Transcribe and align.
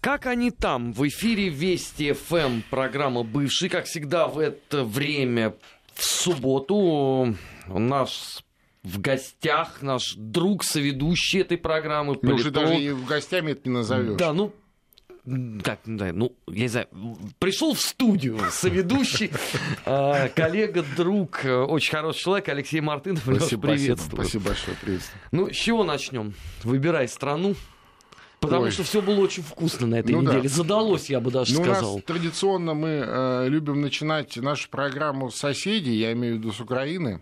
Как 0.00 0.24
они 0.24 0.50
там? 0.50 0.92
В 0.92 1.06
эфире 1.08 1.50
Вести 1.50 2.12
ФМ, 2.12 2.62
программа 2.70 3.22
«Бывший». 3.22 3.68
Как 3.68 3.84
всегда 3.84 4.28
в 4.28 4.38
это 4.38 4.82
время, 4.82 5.54
в 5.92 6.02
субботу, 6.02 7.36
у 7.68 7.78
нас 7.78 8.42
в 8.82 8.98
гостях 8.98 9.82
наш 9.82 10.14
друг, 10.16 10.64
соведущий 10.64 11.42
этой 11.42 11.58
программы. 11.58 12.18
Ну, 12.22 12.34
уже 12.34 12.50
даже 12.50 12.76
и 12.76 12.90
в 12.92 13.04
гостями 13.04 13.52
это 13.52 13.68
не 13.68 13.74
назовешь. 13.74 14.18
Да, 14.18 14.32
ну, 14.32 14.54
как, 15.62 15.80
да, 15.84 16.14
ну, 16.14 16.34
я 16.46 16.62
не 16.62 16.68
знаю, 16.68 16.88
пришел 17.38 17.74
в 17.74 17.80
студию 17.80 18.38
соведущий, 18.50 19.30
а, 19.84 20.28
коллега, 20.28 20.82
друг, 20.96 21.40
очень 21.44 21.90
хороший 21.90 22.20
человек 22.20 22.48
Алексей 22.48 22.80
Мартынов. 22.80 23.22
Спасибо, 23.22 23.68
приветствую. 23.68 24.22
Спасибо 24.22 24.44
большое, 24.46 24.76
приветствую. 24.80 25.20
Ну, 25.30 25.50
с 25.50 25.56
чего 25.56 25.84
начнем? 25.84 26.32
Выбирай 26.64 27.06
страну. 27.06 27.54
Потому 28.40 28.62
Ой. 28.62 28.70
что 28.70 28.82
все 28.84 29.02
было 29.02 29.20
очень 29.20 29.42
вкусно 29.42 29.86
на 29.86 29.96
этой 29.96 30.12
ну, 30.12 30.22
неделе. 30.22 30.42
Да. 30.42 30.48
Задалось, 30.48 31.10
я 31.10 31.20
бы 31.20 31.30
даже 31.30 31.54
ну, 31.54 31.62
сказал. 31.62 31.92
У 31.92 31.96
нас 31.96 32.04
традиционно 32.04 32.72
мы 32.72 33.04
э, 33.06 33.48
любим 33.48 33.82
начинать 33.82 34.36
нашу 34.38 34.70
программу 34.70 35.30
с 35.30 35.36
соседей, 35.36 35.96
я 35.96 36.12
имею 36.12 36.36
в 36.36 36.38
виду 36.38 36.52
с 36.52 36.60
Украины. 36.60 37.20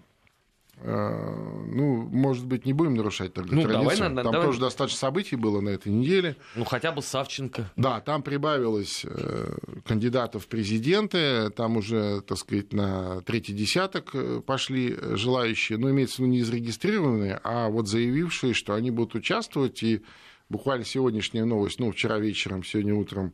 Э, 0.80 1.64
ну, 1.66 2.08
может 2.12 2.46
быть, 2.46 2.64
не 2.64 2.72
будем 2.72 2.94
нарушать 2.94 3.34
тогда 3.34 3.52
ну, 3.52 3.62
традицию. 3.62 3.98
Давай, 3.98 4.14
там 4.14 4.32
давай. 4.32 4.46
тоже 4.46 4.60
достаточно 4.60 4.98
событий 4.98 5.34
было 5.34 5.60
на 5.60 5.70
этой 5.70 5.90
неделе. 5.90 6.36
Ну, 6.54 6.64
хотя 6.64 6.92
бы 6.92 7.02
Савченко. 7.02 7.70
Да, 7.76 8.00
там 8.00 8.22
прибавилось 8.22 9.04
э, 9.04 9.56
кандидатов 9.84 10.44
в 10.44 10.46
президенты. 10.46 11.50
Там 11.50 11.78
уже, 11.78 12.20
так 12.20 12.38
сказать, 12.38 12.72
на 12.72 13.22
третий 13.22 13.54
десяток 13.54 14.10
э, 14.14 14.40
пошли 14.46 14.96
желающие. 15.14 15.78
Ну, 15.78 15.90
имеется 15.90 16.16
в 16.16 16.18
виду 16.20 16.30
не 16.30 16.42
зарегистрированные, 16.42 17.40
а 17.42 17.68
вот 17.68 17.88
заявившие, 17.88 18.54
что 18.54 18.74
они 18.74 18.92
будут 18.92 19.16
участвовать. 19.16 19.82
И 19.82 20.02
буквально 20.48 20.84
сегодняшняя 20.84 21.44
новость, 21.44 21.78
ну, 21.78 21.90
вчера 21.90 22.18
вечером, 22.18 22.64
сегодня 22.64 22.94
утром, 22.94 23.32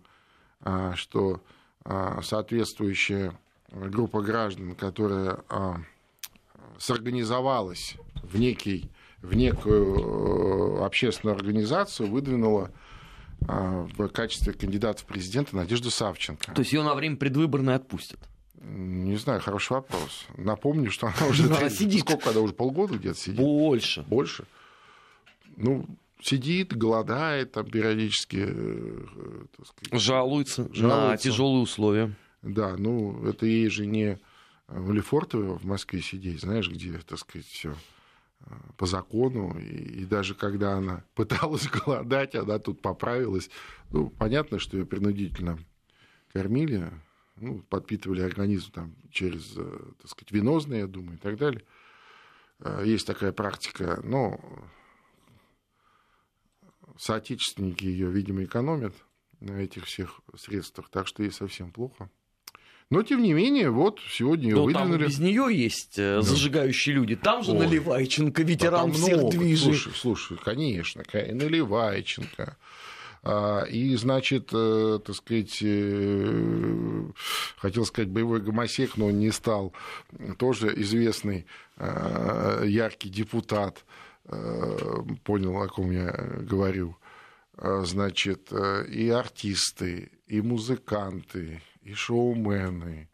а, 0.60 0.95
что 0.95 1.42
а, 1.84 2.20
соответствующая 2.22 3.39
группа 3.70 4.22
граждан, 4.22 4.75
которая 4.75 5.44
а, 5.48 5.77
сорганизовалась 6.78 7.97
в, 8.22 8.39
некий, 8.39 8.91
в 9.20 9.34
некую 9.34 10.78
э, 10.80 10.84
общественную 10.84 11.36
организацию, 11.36 12.08
выдвинула 12.11 12.72
в 13.41 14.08
качестве 14.08 14.55
кандидата 14.55 15.02
в 15.02 15.05
президенты 15.05 15.55
Надежду 15.55 15.91
Савченко. 15.91 16.52
То 16.55 16.62
есть 16.62 16.72
ее 16.72 16.83
на 16.83 16.94
время 16.94 17.17
предвыборной 17.17 17.74
отпустят? 17.74 18.19
Не 18.55 19.17
знаю, 19.17 19.41
хороший 19.41 19.74
вопрос. 19.74 20.24
Напомню, 20.39 20.91
что 20.91 21.08
она 21.08 21.27
уже... 21.30 21.44
Она 21.46 21.69
сидит. 21.69 22.00
Сколько, 22.00 22.24
когда 22.24 22.41
уже 22.41 22.55
полгода 22.55 22.96
где-то 22.96 23.19
сидит? 23.19 23.36
Больше. 23.36 24.02
Больше? 24.08 24.46
Ну, 25.56 25.86
сидит, 26.20 26.77
голодает 26.77 27.53
там 27.53 27.67
периодически. 27.67 28.45
Э, 28.48 29.47
так 29.57 29.67
сказать, 29.67 30.01
жалуется, 30.01 30.69
жалуется 30.73 31.11
на 31.11 31.17
тяжелые 31.17 31.62
условия. 31.62 32.15
Да, 32.43 32.77
ну 32.77 33.27
это 33.27 33.47
ей 33.47 33.69
же 33.69 33.87
не 33.87 34.19
в 34.69 34.92
Лефортово 34.92 35.59
в 35.59 35.65
Москве 35.65 36.01
сидеть, 36.01 36.41
знаешь, 36.41 36.70
где, 36.70 36.98
так 36.98 37.19
сказать, 37.19 37.47
все 37.47 37.75
э, 38.41 38.55
по 38.77 38.87
закону, 38.87 39.59
и, 39.59 40.03
и 40.03 40.05
даже 40.05 40.35
когда 40.35 40.75
она 40.75 41.05
пыталась 41.15 41.69
голодать, 41.69 42.35
она 42.35 42.59
тут 42.59 42.81
поправилась. 42.81 43.51
Ну, 43.91 44.11
понятно, 44.11 44.59
что 44.59 44.77
ее 44.77 44.87
принудительно 44.87 45.59
кормили, 46.33 46.91
ну, 47.37 47.61
подпитывали 47.69 48.23
организм 48.23 48.73
там, 48.73 48.95
через, 49.11 49.55
э, 49.57 49.92
так 50.01 50.11
сказать, 50.11 50.33
венозные, 50.33 50.81
я 50.81 50.87
думаю, 50.87 51.17
и 51.19 51.20
так 51.20 51.37
далее. 51.37 51.62
Есть 52.85 53.07
такая 53.07 53.33
практика, 53.33 54.01
но 54.05 54.41
соотечественники 56.98 57.84
ее, 57.84 58.10
видимо, 58.10 58.44
экономят 58.44 58.94
на 59.40 59.52
этих 59.60 59.86
всех 59.86 60.20
средствах, 60.36 60.88
так 60.90 61.06
что 61.06 61.22
ей 61.22 61.30
совсем 61.30 61.70
плохо. 61.70 62.10
Но, 62.90 63.02
тем 63.02 63.22
не 63.22 63.32
менее, 63.32 63.70
вот 63.70 63.98
сегодня 64.10 64.50
ее 64.50 64.62
выдвинули. 64.62 64.98
Там 64.98 65.08
без 65.08 65.18
нее 65.18 65.48
есть 65.50 65.96
да. 65.96 66.18
Э, 66.18 66.22
зажигающие 66.22 66.94
люди. 66.94 67.16
Там 67.16 67.42
же 67.42 67.52
Ой. 67.52 67.61
Наливайченко, 67.61 68.42
ветеран 68.42 68.92
да, 68.92 68.98
всех 68.98 69.17
много. 69.17 69.30
движей. 69.39 69.74
Слушай, 69.74 69.92
слушай, 69.96 70.39
конечно, 70.39 71.02
Наливайченко. 71.12 72.56
А, 73.23 73.62
и, 73.62 73.96
значит, 73.96 74.50
э, 74.52 75.00
так 75.05 75.17
сказать, 75.17 75.58
э, 75.62 77.05
хотел 77.56 77.86
сказать 77.86 78.11
боевой 78.11 78.42
гомосек, 78.42 78.98
но 78.98 79.06
он 79.06 79.18
не 79.18 79.30
стал. 79.30 79.73
Тоже 80.39 80.73
известный 80.77 81.46
яркий 81.77 83.08
депутат 83.08 83.84
понял, 85.24 85.62
о 85.62 85.68
ком 85.68 85.90
я 85.90 86.11
говорю. 86.40 86.96
Э, 87.57 87.83
значит, 87.85 88.48
э, 88.51 88.86
и 88.86 89.08
артисты, 89.11 90.11
и 90.27 90.40
музыканты, 90.40 91.62
и 91.83 91.92
шоумены, 91.92 93.08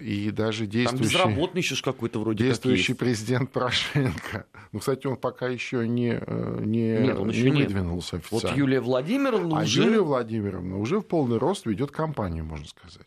и 0.00 0.30
даже 0.30 0.66
действующий... 0.66 1.12
Там 1.16 1.28
безработный 1.28 1.60
еще 1.60 1.76
какой-то 1.82 2.18
вроде 2.20 2.44
Действующий 2.44 2.94
президент 2.94 3.50
Порошенко. 3.52 4.46
Ну, 4.72 4.78
кстати, 4.78 5.06
он 5.06 5.16
пока 5.16 5.48
еще 5.48 5.86
не, 5.86 6.18
не, 6.64 6.98
нет, 6.98 7.18
он 7.18 7.28
еще 7.28 7.50
не 7.50 7.64
выдвинулся 7.64 8.16
нет. 8.16 8.24
официально. 8.24 8.48
Вот 8.48 8.58
Юлия 8.58 8.80
Владимировна 8.80 9.60
а 9.60 9.62
уже... 9.62 9.82
Юлия 9.82 10.00
Владимировна 10.00 10.78
уже 10.78 11.00
в 11.00 11.06
полный 11.06 11.36
рост 11.36 11.66
ведет 11.66 11.90
кампанию, 11.90 12.44
можно 12.44 12.66
сказать. 12.66 13.06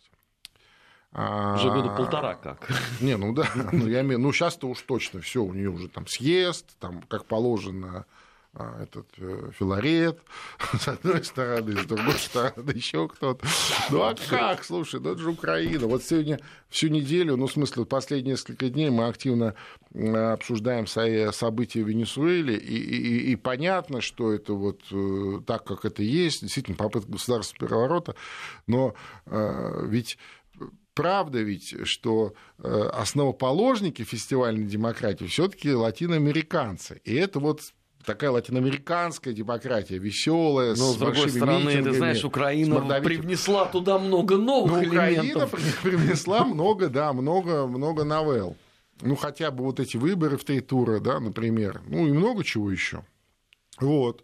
Уже 1.14 1.70
года 1.70 1.90
полтора 1.90 2.36
как. 2.36 2.68
Не, 3.02 3.18
ну 3.18 3.34
да, 3.34 3.48
ну, 3.72 3.88
я 3.88 4.02
имею, 4.02 4.20
ну 4.20 4.34
сейчас-то 4.34 4.68
уж 4.68 4.82
точно 4.82 5.22
все, 5.22 5.44
у 5.44 5.54
нее 5.54 5.70
уже 5.70 5.88
там 5.88 6.08
съезд, 6.08 6.66
там, 6.80 7.04
как 7.08 7.26
положено, 7.26 8.06
а, 8.56 8.84
этот 8.84 9.08
э, 9.18 9.50
Филарет, 9.58 10.20
с 10.80 10.88
одной 10.88 11.24
стороны, 11.24 11.76
с 11.76 11.86
другой 11.88 12.14
стороны 12.14 12.70
еще 12.76 13.08
кто-то. 13.08 13.44
Ну 13.90 14.04
а 14.04 14.14
как, 14.30 14.64
слушай, 14.64 15.00
ну 15.00 15.14
это 15.14 15.22
же 15.22 15.32
Украина. 15.32 15.88
Вот 15.88 16.04
сегодня 16.04 16.40
всю 16.70 16.90
неделю, 16.90 17.36
ну 17.36 17.48
в 17.48 17.52
смысле, 17.52 17.86
последние 17.86 18.34
несколько 18.34 18.70
дней 18.70 18.92
мы 18.92 19.08
активно 19.08 19.56
обсуждаем 19.96 20.86
события 20.86 21.84
в 21.84 21.88
Венесуэле, 21.88 22.56
и, 22.56 22.76
и, 22.76 23.32
и 23.32 23.36
понятно, 23.36 24.02
что 24.02 24.32
это 24.32 24.54
вот 24.54 24.82
э, 24.92 25.40
так, 25.48 25.64
как 25.64 25.84
это 25.84 26.04
есть, 26.04 26.42
действительно 26.42 26.78
попытка 26.78 27.12
государственного 27.12 27.70
переворота, 27.70 28.16
но 28.68 28.94
э, 29.26 29.86
ведь 29.88 30.20
правда 30.94 31.40
ведь, 31.40 31.88
что 31.88 32.34
э, 32.60 32.90
основоположники 32.94 34.04
фестивальной 34.04 34.66
демократии 34.66 35.26
все-таки 35.26 35.74
латиноамериканцы. 35.74 37.02
И 37.04 37.16
это 37.16 37.40
вот 37.40 37.62
такая 38.06 38.32
латиноамериканская 38.32 39.34
демократия, 39.34 39.98
веселая, 39.98 40.76
Но, 40.76 40.92
с, 40.92 40.96
с 40.96 40.98
другой 40.98 41.30
стороны, 41.30 41.84
ты 41.84 41.94
знаешь, 41.94 42.24
Украина 42.24 42.80
привнесла 43.02 43.66
туда 43.66 43.98
много 43.98 44.38
новых 44.38 44.72
ну, 44.72 44.84
элементов. 44.84 45.54
Украина 45.54 45.72
привнесла 45.82 46.44
много, 46.44 46.90
да, 46.90 47.14
много, 47.14 47.68
много 47.68 48.04
новелл. 48.04 48.58
Ну, 49.02 49.16
хотя 49.16 49.52
бы 49.52 49.64
вот 49.64 49.80
эти 49.80 49.98
выборы 49.98 50.38
в 50.38 50.44
три 50.44 50.62
тура, 50.62 51.00
да, 51.00 51.20
например. 51.20 51.82
Ну, 51.88 52.08
и 52.08 52.12
много 52.12 52.44
чего 52.44 52.72
еще. 52.72 53.04
Вот. 53.80 54.24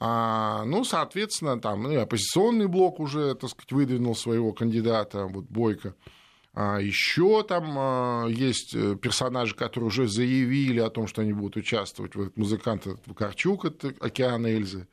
А, 0.00 0.64
ну, 0.64 0.84
соответственно, 0.84 1.60
там 1.60 1.82
ну, 1.82 1.90
и 1.90 1.96
оппозиционный 1.96 2.68
блок 2.68 3.00
уже, 3.00 3.34
так 3.34 3.50
сказать, 3.50 3.72
выдвинул 3.72 4.14
своего 4.14 4.52
кандидата, 4.52 5.26
вот 5.26 5.46
Бойко. 5.46 5.94
А 6.54 6.78
еще 6.78 7.42
там 7.42 7.74
а, 7.76 8.26
есть 8.26 8.74
э, 8.74 8.96
персонажи, 8.96 9.54
которые 9.54 9.88
уже 9.88 10.08
заявили 10.08 10.80
о 10.80 10.90
том, 10.90 11.06
что 11.06 11.22
они 11.22 11.32
будут 11.32 11.56
участвовать. 11.56 12.14
Вот 12.14 12.36
музыкант 12.36 12.86
Вакарчук 13.06 13.64
от 13.64 13.84
«Океана 14.00 14.46
Эльзы». 14.48 14.88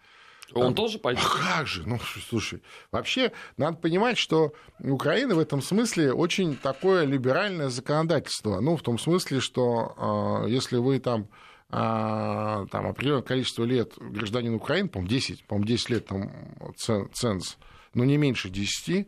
Он 0.53 0.65
там... 0.65 0.75
тоже 0.75 0.99
пойдет? 0.99 1.23
А 1.25 1.57
как 1.57 1.67
же? 1.67 1.83
Ну, 1.87 1.99
слушай, 2.29 2.61
вообще 2.91 3.31
надо 3.57 3.77
понимать, 3.77 4.17
что 4.17 4.53
Украина 4.79 5.35
в 5.35 5.39
этом 5.39 5.61
смысле 5.61 6.13
очень 6.13 6.55
такое 6.55 7.05
либеральное 7.05 7.69
законодательство. 7.69 8.59
Ну, 8.59 8.77
в 8.77 8.83
том 8.83 8.99
смысле, 8.99 9.39
что 9.39 9.95
а, 9.97 10.45
если 10.45 10.77
вы 10.77 10.99
там 10.99 11.29
там, 11.69 12.87
определенное 12.87 13.23
количество 13.23 13.63
лет 13.63 13.93
гражданин 13.97 14.53
Украины, 14.53 14.87
по-моему, 14.87 15.09
10, 15.09 15.45
по-моему, 15.45 15.67
10 15.67 15.89
лет 15.89 16.05
там 16.05 16.31
ценз, 16.77 17.57
но 17.93 18.05
не 18.05 18.17
меньше 18.17 18.49
10, 18.49 19.07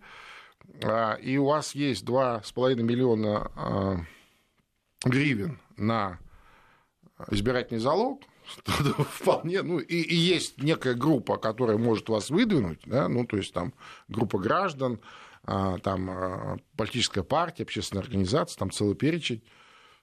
а, 0.84 1.14
и 1.16 1.38
у 1.38 1.46
вас 1.46 1.76
есть 1.76 2.04
2,5 2.04 2.76
миллиона 2.81 3.52
а, 3.56 3.98
гривен 5.04 5.60
на 5.78 6.20
избирательный 7.31 7.80
залог, 7.80 8.22
вполне, 9.12 9.62
ну, 9.62 9.80
и, 9.80 9.96
и 9.96 10.16
есть 10.16 10.62
некая 10.62 10.94
группа, 10.94 11.38
которая 11.38 11.78
может 11.78 12.10
вас 12.10 12.30
выдвинуть, 12.30 12.81
да, 12.86 13.08
ну, 13.08 13.26
то 13.26 13.38
есть 13.38 13.54
там 13.54 13.74
группа 14.08 14.40
граждан, 14.40 15.00
там 15.44 16.60
политическая 16.76 17.24
партия, 17.24 17.64
общественная 17.64 18.04
организация, 18.04 18.60
там 18.60 18.70
целый 18.70 18.96
перечень, 18.96 19.42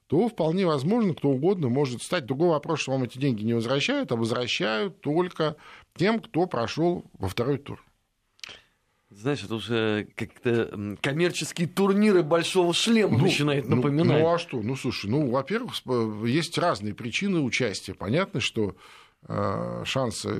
то 0.07 0.29
вполне 0.29 0.67
возможно, 0.67 1.15
кто 1.15 1.31
угодно 1.31 1.69
может 1.69 2.03
стать. 2.03 2.27
Другой 2.27 2.49
вопрос, 2.49 2.81
что 2.81 2.93
вам 2.93 3.05
эти 3.05 3.19
деньги 3.19 3.43
не 3.43 3.55
возвращают, 3.55 4.13
а 4.13 4.17
возвращают 4.17 5.01
только 5.01 5.57
тем, 5.97 6.21
кто 6.21 6.47
прошел 6.47 7.05
во 7.19 7.29
второй 7.29 7.59
тур. 7.59 7.83
Знаешь, 9.11 9.45
это 9.45 9.55
уже 9.55 10.09
как-то 10.17 10.97
коммерческие 11.01 11.69
турниры 11.69 12.23
большого 12.23 12.75
шлема 12.75 13.17
ну, 13.17 13.25
начинает 13.25 13.69
ну, 13.69 13.77
напоминать. 13.77 14.19
Ну, 14.19 14.25
ну 14.25 14.35
а 14.35 14.39
что? 14.39 14.61
Ну 14.61 14.75
слушай, 14.77 15.09
ну, 15.09 15.31
во-первых, 15.31 15.75
есть 16.27 16.59
разные 16.59 16.95
причины 16.95 17.41
участия. 17.41 17.95
Понятно, 17.95 18.41
что 18.41 18.75
э, 19.29 19.83
шансы 19.85 20.35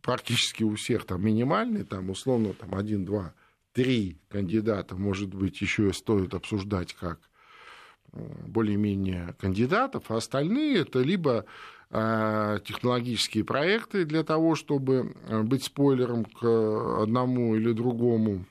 практически 0.00 0.62
у 0.62 0.74
всех 0.76 1.04
там 1.04 1.22
минимальный, 1.22 1.84
там 1.84 2.08
условно 2.08 2.54
там 2.54 2.74
один, 2.74 3.04
два, 3.04 3.34
три 3.72 4.20
кандидата, 4.28 4.94
может 4.94 5.34
быть, 5.34 5.60
еще 5.60 5.92
стоит 5.92 6.32
обсуждать 6.32 6.94
как 6.94 7.20
более-менее 8.46 9.34
кандидатов, 9.38 10.04
а 10.08 10.16
остальные 10.16 10.80
это 10.80 11.00
либо 11.00 11.44
а, 11.90 12.58
технологические 12.60 13.44
проекты 13.44 14.04
для 14.04 14.22
того, 14.24 14.54
чтобы 14.54 15.14
быть 15.44 15.64
спойлером 15.64 16.24
к 16.24 17.02
одному 17.02 17.54
или 17.56 17.72
другому 17.72 18.44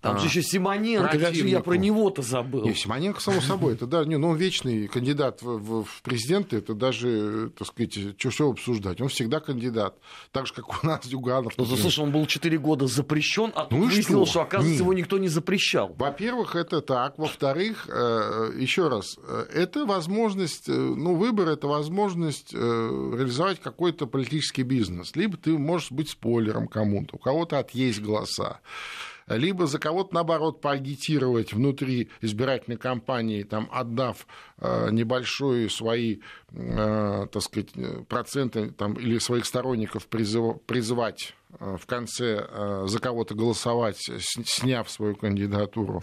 там 0.00 0.14
а, 0.14 0.18
же 0.18 0.26
еще 0.26 0.42
Симоненко, 0.42 1.18
как 1.18 1.34
же 1.34 1.48
я 1.48 1.60
про 1.60 1.74
него-то 1.74 2.22
забыл. 2.22 2.62
Не, 2.64 2.74
Симоненко, 2.74 3.20
само 3.20 3.40
собой, 3.40 3.74
это 3.74 3.86
да, 3.86 4.04
не, 4.04 4.16
ну, 4.16 4.28
он 4.28 4.36
вечный 4.36 4.86
кандидат 4.86 5.42
в, 5.42 5.82
в, 5.82 6.02
президенты, 6.02 6.58
это 6.58 6.74
даже, 6.74 7.50
так 7.58 7.66
сказать, 7.66 8.16
что 8.16 8.30
все 8.30 8.50
обсуждать. 8.50 9.00
Он 9.00 9.08
всегда 9.08 9.40
кандидат. 9.40 9.98
Так 10.30 10.46
же, 10.46 10.54
как 10.54 10.84
у 10.84 10.86
нас 10.86 11.04
Дюганов. 11.04 11.54
Ну, 11.58 11.64
слушай, 11.64 12.00
он 12.00 12.12
был 12.12 12.26
4 12.26 12.58
года 12.58 12.86
запрещен, 12.86 13.50
а 13.56 13.66
ну 13.70 13.80
тут 13.80 13.92
выяснилось, 13.92 14.28
что, 14.28 14.40
что, 14.40 14.42
оказывается, 14.42 14.72
Нет. 14.74 14.80
его 14.82 14.92
никто 14.92 15.18
не 15.18 15.28
запрещал. 15.28 15.92
Во-первых, 15.98 16.54
это 16.54 16.80
так. 16.80 17.18
Во-вторых, 17.18 17.88
э, 17.88 18.52
еще 18.56 18.88
раз, 18.88 19.18
э, 19.20 19.46
это 19.52 19.84
возможность, 19.84 20.68
э, 20.68 20.72
ну, 20.72 21.16
выбор 21.16 21.48
это 21.48 21.66
возможность 21.66 22.52
реализовать 22.52 23.60
какой-то 23.60 24.06
политический 24.06 24.62
бизнес. 24.62 25.16
Либо 25.16 25.36
ты 25.36 25.58
можешь 25.58 25.90
быть 25.90 26.10
спойлером 26.10 26.68
кому-то, 26.68 27.16
у 27.16 27.18
кого-то 27.18 27.58
отъесть 27.58 28.00
голоса 28.00 28.60
либо 29.36 29.66
за 29.66 29.78
кого-то, 29.78 30.14
наоборот, 30.14 30.60
поагитировать 30.60 31.52
внутри 31.52 32.08
избирательной 32.20 32.78
кампании, 32.78 33.42
там, 33.42 33.68
отдав 33.70 34.26
э, 34.58 34.88
небольшие 34.90 35.68
свои, 35.68 36.20
э, 36.52 37.26
так 37.30 37.42
сказать, 37.42 37.70
проценты 38.08 38.70
там, 38.70 38.94
или 38.94 39.18
своих 39.18 39.44
сторонников 39.44 40.06
призыв, 40.06 40.60
призывать 40.66 41.34
э, 41.60 41.76
в 41.78 41.86
конце 41.86 42.86
за 42.86 42.98
кого-то 43.00 43.34
голосовать, 43.34 44.10
сняв 44.18 44.90
свою 44.90 45.16
кандидатуру. 45.16 46.02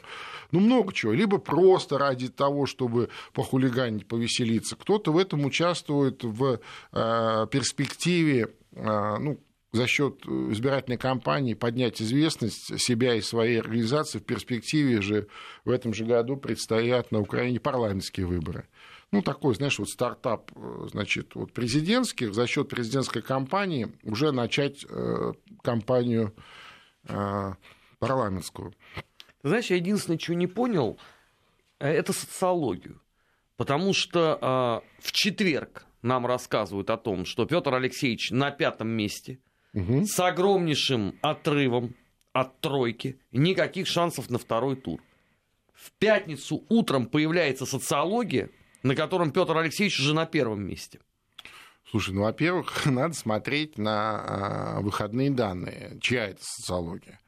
Ну, 0.51 0.60
много 0.60 0.94
чего. 0.94 1.13
Либо 1.13 1.38
просто 1.38 1.98
ради 1.98 2.30
того, 2.30 2.66
чтобы 2.66 3.10
похулиганить, 3.33 4.07
повеселиться. 4.07 4.75
Кто-то 4.75 5.12
в 5.12 5.18
этом 5.18 5.45
участвует 5.45 6.24
в 6.24 6.60
перспективе 6.92 8.50
ну, 8.74 9.39
за 9.75 9.88
счет 9.88 10.24
э, 10.25 10.30
избирательной 10.51 10.98
кампании 10.98 11.54
поднять 11.54 12.01
известность 12.01 12.80
себя 12.80 13.16
и 13.16 13.22
своей 13.22 13.60
организации. 13.60 14.19
В 14.19 14.25
перспективе 14.25 15.01
же 15.01 15.27
в 15.66 15.69
этом 15.69 15.94
же 15.94 16.06
году 16.06 16.38
предстоят 16.38 17.12
на 17.12 17.19
Украине 17.19 17.60
парламентские 17.60 18.25
выборы. 18.25 18.68
Ну, 19.12 19.22
такой, 19.22 19.54
знаешь, 19.56 19.77
вот 19.77 19.89
стартап, 19.89 20.51
э, 20.56 20.88
значит, 20.92 21.36
вот 21.36 21.54
президентских, 21.54 22.33
за 22.33 22.48
счет 22.48 22.69
президентской 22.69 23.22
кампании 23.22 23.88
уже 24.04 24.31
начать 24.31 24.86
э, 24.89 25.33
кампанию 25.62 26.33
э, 27.07 27.54
парламентскую. 28.00 28.74
Ты 29.42 29.50
знаешь, 29.50 29.68
я 29.68 29.75
единственное, 29.75 30.18
чего 30.18 30.38
не 30.38 30.48
понял, 30.48 30.98
э, 31.80 31.89
это 31.89 32.13
социологию. 32.13 33.01
Потому 33.57 33.94
что 33.94 34.39
э, 34.42 35.01
в 35.01 35.12
четверг 35.12 35.86
нам 36.01 36.25
рассказывают 36.25 36.89
о 36.89 36.98
том, 36.98 37.25
что 37.25 37.45
Петр 37.45 37.74
Алексеевич 37.74 38.31
на 38.31 38.51
пятом 38.51 38.88
месте– 38.88 39.39
угу. 39.75 40.06
с 40.06 40.19
огромнейшим 40.19 41.19
отрывом 41.22 41.95
от 42.33 42.60
тройки, 42.60 43.19
никаких 43.31 43.88
шансов 43.88 44.30
на 44.30 44.39
второй 44.39 44.75
тур. 44.75 45.01
В 45.74 45.92
пятницу 45.92 46.63
утром 46.69 47.06
появляется 47.06 47.66
социология, 47.66 48.50
на 48.81 48.95
котором 48.95 49.31
Петр 49.31 49.56
Алексеевич 49.56 50.00
уже 50.00 50.13
на 50.13 50.25
первом 50.25 50.66
месте. 50.66 51.00
Слушай, 51.89 52.16
ну, 52.16 52.24
во-первых, 52.24 52.86
надо 52.86 53.13
смотреть 53.13 53.77
на 53.77 54.77
а, 54.77 54.81
выходные 54.81 55.30
данные. 55.30 55.98
Чья 56.01 56.27
это 56.27 56.39
социология? 56.42 57.19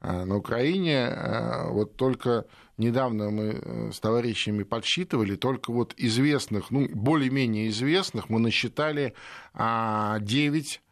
А, 0.00 0.24
на 0.24 0.36
Украине 0.36 1.06
а, 1.06 1.68
вот 1.70 1.96
только 1.96 2.46
недавно 2.78 3.30
мы 3.30 3.44
э, 3.44 3.92
с 3.92 4.00
товарищами 4.00 4.62
подсчитывали, 4.62 5.36
только 5.36 5.72
вот 5.72 5.94
известных, 5.96 6.70
ну, 6.70 6.88
более-менее 6.88 7.68
известных 7.68 8.28
мы 8.28 8.38
насчитали 8.38 9.14
9 9.54 10.80
Э, 10.80 10.85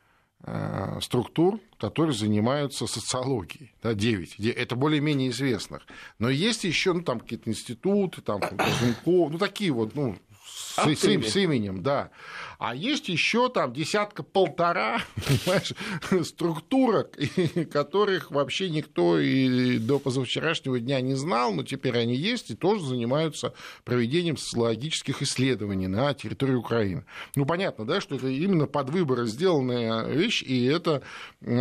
структур, 1.01 1.61
которые 1.79 2.15
занимаются 2.15 2.87
социологией. 2.87 3.73
Да, 3.83 3.95
9. 3.95 4.41
Это 4.41 4.77
более-менее 4.77 5.31
известных. 5.31 5.83
Но 6.19 6.29
есть 6.29 6.65
еще 6.65 6.93
ну, 6.93 7.03
там 7.03 7.21
какие-то 7.21 7.49
институты, 7.51 8.21
там, 8.21 8.41
ну, 9.07 9.39
такие 9.39 9.73
вот, 9.73 9.95
ну, 9.95 10.17
с, 10.75 10.99
с, 10.99 11.03
с 11.03 11.37
именем, 11.37 11.83
да. 11.83 12.11
А 12.59 12.75
есть 12.75 13.09
еще 13.09 13.49
там 13.49 13.73
десятка-полтора 13.73 15.01
структурок, 16.23 17.17
которых 17.73 18.31
вообще 18.31 18.71
никто 18.71 19.19
и 19.19 19.79
до 19.79 19.99
позавчерашнего 19.99 20.81
дня 20.81 21.01
не 21.01 21.15
знал, 21.15 21.53
но 21.53 21.63
теперь 21.63 21.99
они 21.99 22.15
есть 22.15 22.51
и 22.51 22.55
тоже 22.55 22.85
занимаются 22.85 23.55
проведением 23.85 24.37
социологических 24.37 25.23
исследований 25.23 25.89
на 25.89 26.15
территории 26.15 26.55
Украины. 26.55 27.05
Ну, 27.37 27.45
понятно, 27.45 27.85
да, 27.85 28.01
что 28.01 28.17
это 28.17 28.29
именно 28.29 28.67
под 28.67 28.91
выборы 28.91 29.27
сделанная 29.27 30.07
вещь, 30.07 30.43
и 30.43 30.65
это 30.65 31.03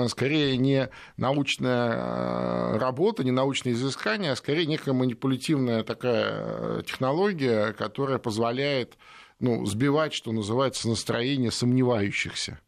скорее 0.07 0.57
не 0.57 0.89
научная 1.17 1.95
э, 1.95 2.77
работа, 2.77 3.23
не 3.23 3.31
научное 3.31 3.73
изыскание, 3.73 4.31
а 4.31 4.35
скорее 4.35 4.65
некая 4.65 4.93
манипулятивная 4.93 5.83
такая 5.83 6.29
э, 6.31 6.83
технология, 6.85 7.73
которая 7.73 8.19
позволяет 8.19 8.97
ну, 9.39 9.65
сбивать, 9.65 10.13
что 10.13 10.31
называется, 10.31 10.87
настроение 10.87 11.51
сомневающихся. 11.51 12.59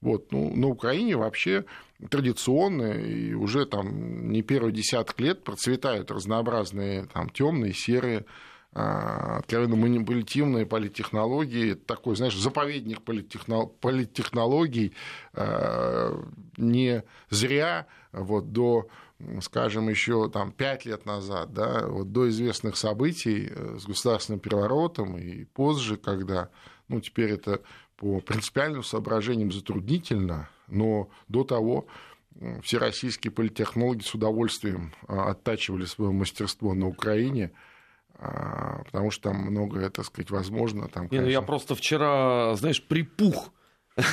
Вот, 0.00 0.32
ну, 0.32 0.54
на 0.56 0.68
Украине 0.68 1.16
вообще 1.16 1.64
традиционно 2.08 2.92
и 2.92 3.34
уже 3.34 3.66
там 3.66 4.30
не 4.30 4.42
первый 4.42 4.72
десяток 4.72 5.20
лет 5.20 5.44
процветают 5.44 6.10
разнообразные 6.10 7.06
там 7.12 7.28
темные, 7.28 7.74
серые, 7.74 8.24
а, 8.72 9.38
откровенно 9.38 9.76
манипулятивные 9.76 10.64
политтехнологии, 10.64 11.74
такой, 11.74 12.16
знаешь, 12.16 12.36
заповедник 12.36 13.02
политтехнологий, 13.02 14.94
а, 15.34 16.24
не 16.56 17.04
зря 17.28 17.86
вот 18.12 18.52
до 18.52 18.88
скажем, 19.42 19.88
еще 19.88 20.28
там, 20.30 20.52
пять 20.52 20.84
лет 20.84 21.06
назад, 21.06 21.52
да, 21.52 21.86
вот 21.86 22.12
до 22.12 22.28
известных 22.28 22.76
событий 22.76 23.48
э, 23.50 23.78
с 23.78 23.84
государственным 23.84 24.40
переворотом 24.40 25.16
и 25.18 25.44
позже, 25.44 25.96
когда, 25.96 26.48
ну, 26.88 27.00
теперь 27.00 27.30
это 27.32 27.60
по 27.96 28.20
принципиальным 28.20 28.82
соображениям 28.82 29.52
затруднительно, 29.52 30.48
но 30.68 31.10
до 31.28 31.44
того 31.44 31.86
все 32.62 32.78
российские 32.78 33.30
политтехнологи 33.32 34.02
с 34.02 34.14
удовольствием 34.14 34.92
а, 35.06 35.30
оттачивали 35.30 35.84
свое 35.84 36.10
мастерство 36.10 36.74
на 36.74 36.86
Украине, 36.86 37.52
а, 38.14 38.82
потому 38.84 39.10
что 39.10 39.30
там 39.30 39.38
многое, 39.42 39.90
так 39.90 40.06
сказать, 40.06 40.30
возможно. 40.30 40.88
Там, 40.88 41.08
конечно... 41.08 41.16
Не, 41.16 41.20
ну 41.20 41.28
я 41.28 41.42
просто 41.42 41.74
вчера, 41.74 42.54
знаешь, 42.56 42.82
припух 42.82 43.52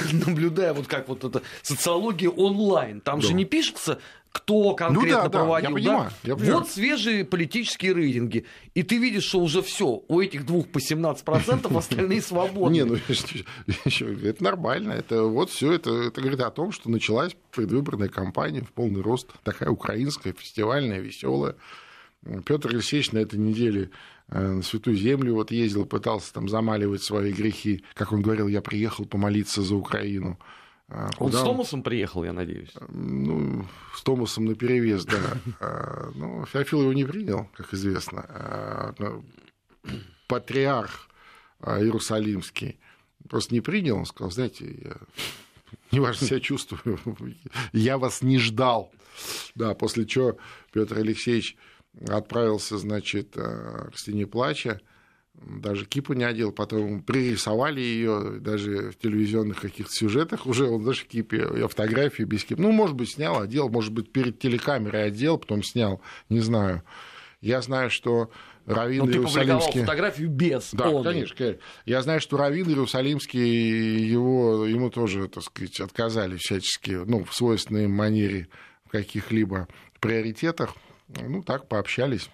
наблюдая 0.28 0.74
вот 0.74 0.88
как 0.88 1.08
вот 1.08 1.24
это 1.24 1.42
социология 1.62 2.30
онлайн. 2.30 3.02
Там 3.02 3.20
да. 3.20 3.28
же 3.28 3.34
не 3.34 3.46
пишется, 3.46 4.00
кто 4.38 4.74
конкретно 4.76 5.24
ну, 5.24 5.24
да, 5.24 5.30
проводил. 5.30 5.74
Да, 5.74 5.80
я 5.80 5.84
понимаю, 5.84 6.10
да? 6.10 6.30
я 6.30 6.36
понимаю. 6.36 6.60
Вот 6.60 6.70
свежие 6.70 7.26
политические 7.26 7.94
рейтинги. 7.94 8.46
И 8.76 8.84
ты 8.84 8.98
видишь, 8.98 9.24
что 9.24 9.40
уже 9.40 9.62
все, 9.62 10.04
у 10.08 10.22
этих 10.22 10.46
двух 10.46 10.68
по 10.68 10.78
17%, 10.78 11.78
остальные 11.78 12.22
свободны. 12.22 12.74
Не, 12.74 12.84
ну 12.84 12.96
это 14.24 14.44
нормально. 14.44 14.92
Это 14.92 15.24
вот 15.24 15.50
все 15.50 15.74
это, 15.74 15.92
это 15.92 16.22
говорит 16.22 16.42
о 16.42 16.52
том, 16.52 16.72
что 16.72 16.90
началась 16.90 17.36
предвыборная 17.52 18.10
кампания 18.10 18.62
в 18.62 18.72
полный 18.72 19.02
рост, 19.02 19.30
такая 19.44 19.70
украинская, 19.70 20.34
фестивальная, 20.34 21.00
веселая. 21.00 21.56
Петр 22.46 22.70
Алексеевич 22.70 23.12
на 23.12 23.20
этой 23.20 23.40
неделе 23.40 23.92
на 24.30 24.62
Святую 24.62 24.98
Землю 24.98 25.36
вот 25.36 25.52
ездил, 25.52 25.86
пытался 25.86 26.34
там 26.34 26.50
замаливать 26.50 27.02
свои 27.02 27.32
грехи. 27.32 27.84
Как 27.94 28.12
он 28.12 28.22
говорил, 28.22 28.48
я 28.48 28.62
приехал 28.62 29.06
помолиться 29.06 29.62
за 29.62 29.76
Украину. 29.76 30.38
А, 30.90 31.10
он 31.18 31.32
с 31.32 31.42
Томасом 31.42 31.84
приехал, 31.84 32.24
я 32.24 32.34
надеюсь? 32.34 32.74
Ну, 32.90 33.66
с 33.94 34.02
Томасом 34.04 34.46
на 34.46 34.56
перевес, 34.56 35.06
да. 35.06 35.20
А, 35.60 36.12
ну, 36.16 36.46
Феофил 36.46 36.82
его 36.82 36.94
не 36.94 37.04
принял, 37.04 37.50
как 37.56 37.74
известно. 37.74 38.26
А, 38.30 38.96
ну, 38.98 39.26
патриарх 40.28 41.10
Иерусалимский 41.62 42.80
просто 43.28 43.54
не 43.54 43.62
принял. 43.62 43.98
Он 43.98 44.06
сказал, 44.06 44.32
знаете, 44.32 44.78
я 44.84 44.98
неважно 45.92 46.28
себя 46.28 46.40
чувствую, 46.40 47.00
я 47.74 47.98
вас 47.98 48.22
не 48.22 48.40
ждал. 48.40 48.92
Да, 49.56 49.74
после 49.74 50.06
чего 50.06 50.38
Петр 50.72 51.00
Алексеевич 51.00 51.58
отправился, 52.08 52.78
значит, 52.78 53.34
к 53.34 53.92
стене 53.96 54.28
плача, 54.28 54.80
даже 55.34 55.86
кипу 55.86 56.14
не 56.14 56.24
одел, 56.24 56.52
потом 56.52 57.04
пририсовали 57.04 57.80
ее 57.80 58.40
даже 58.40 58.92
в 58.92 58.98
телевизионных 58.98 59.62
каких-то 59.62 59.92
сюжетах, 59.92 60.48
уже 60.48 60.66
он 60.68 60.84
даже 60.84 61.06
кипе, 61.06 61.48
я 61.56 61.68
фотографии 61.68 62.24
без 62.24 62.44
кипа, 62.44 62.62
ну, 62.62 62.72
может 62.72 62.96
быть, 62.96 63.12
снял, 63.12 63.40
одел, 63.42 63.70
может 63.70 63.94
быть, 63.94 64.12
перед 64.12 64.40
телекамерой 64.40 65.08
одел, 65.08 65.38
потом 65.38 65.64
снял, 65.64 66.02
не 66.30 66.40
знаю. 66.40 66.84
Я 67.40 67.62
знаю, 67.62 67.92
что 67.92 68.32
Равин 68.66 69.06
Ну, 69.06 69.12
ты 69.12 69.20
опубликовал 69.20 69.46
Иерусалимский... 69.46 69.82
фотографию 69.82 70.30
без 70.30 70.70
Да, 70.74 70.90
он. 70.90 71.04
конечно, 71.04 71.36
конечно. 71.36 71.62
Я 71.86 72.02
знаю, 72.02 72.20
что 72.20 72.38
Равин 72.38 72.68
Иерусалимский, 72.68 74.06
его, 74.06 74.66
ему 74.66 74.90
тоже, 74.90 75.28
так 75.28 75.44
сказать, 75.44 75.80
отказали 75.80 76.38
всячески, 76.38 76.92
ну, 76.92 77.24
в 77.24 77.34
свойственной 77.34 77.88
манере 77.88 78.50
в 78.86 78.90
каких-либо 78.90 79.68
приоритетах. 80.00 80.76
Ну, 81.10 81.42
так 81.44 81.68
пообщались, 81.68 82.30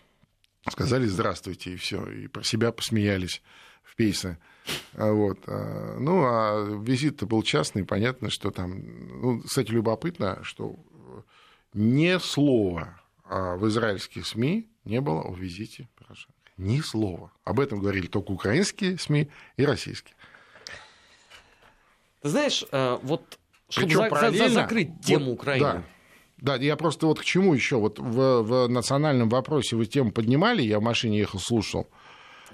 сказали 0.69 1.05
здравствуйте, 1.05 1.73
и 1.73 1.75
все, 1.75 2.05
и 2.09 2.27
про 2.27 2.43
себя 2.43 2.71
посмеялись 2.71 3.41
в 3.83 3.95
пейсе. 3.95 4.37
А 4.95 5.11
Вот. 5.11 5.39
а, 5.47 5.97
Ну, 5.99 6.23
а 6.25 6.81
визит-то 6.83 7.25
был 7.25 7.43
частный, 7.43 7.85
понятно, 7.85 8.29
что 8.29 8.49
там... 8.51 8.81
Ну, 9.21 9.41
кстати, 9.41 9.71
любопытно, 9.71 10.39
что 10.43 10.75
ни 11.73 12.17
слова 12.19 12.99
а, 13.25 13.55
в 13.55 13.67
израильских 13.67 14.25
СМИ 14.25 14.67
не 14.85 15.01
было 15.01 15.21
о 15.21 15.33
визите 15.33 15.87
Порошенко. 15.97 16.33
Ни 16.57 16.81
слова. 16.81 17.31
Об 17.43 17.59
этом 17.59 17.79
говорили 17.79 18.07
только 18.07 18.31
украинские 18.31 18.97
СМИ 18.97 19.29
и 19.57 19.65
российские. 19.65 20.15
Ты 22.21 22.29
знаешь, 22.29 22.63
э, 22.71 22.99
вот 23.01 23.39
чтобы 23.69 23.87
Причём 23.87 24.09
за- 24.09 24.31
за- 24.31 24.49
закрыть 24.49 25.01
тему 25.01 25.31
вот, 25.31 25.33
Украины. 25.33 25.65
Да. 25.65 25.83
Да, 26.43 26.57
я 26.57 26.75
просто 26.75 27.07
вот 27.07 27.21
к 27.21 27.23
чему 27.23 27.53
еще 27.53 27.77
вот 27.77 27.99
в, 27.99 28.41
в 28.41 28.67
национальном 28.67 29.29
вопросе 29.29 29.77
вы 29.77 29.85
тему 29.85 30.11
поднимали, 30.11 30.61
я 30.61 30.79
в 30.79 30.83
машине 30.83 31.19
ехал, 31.19 31.39
слушал. 31.39 31.87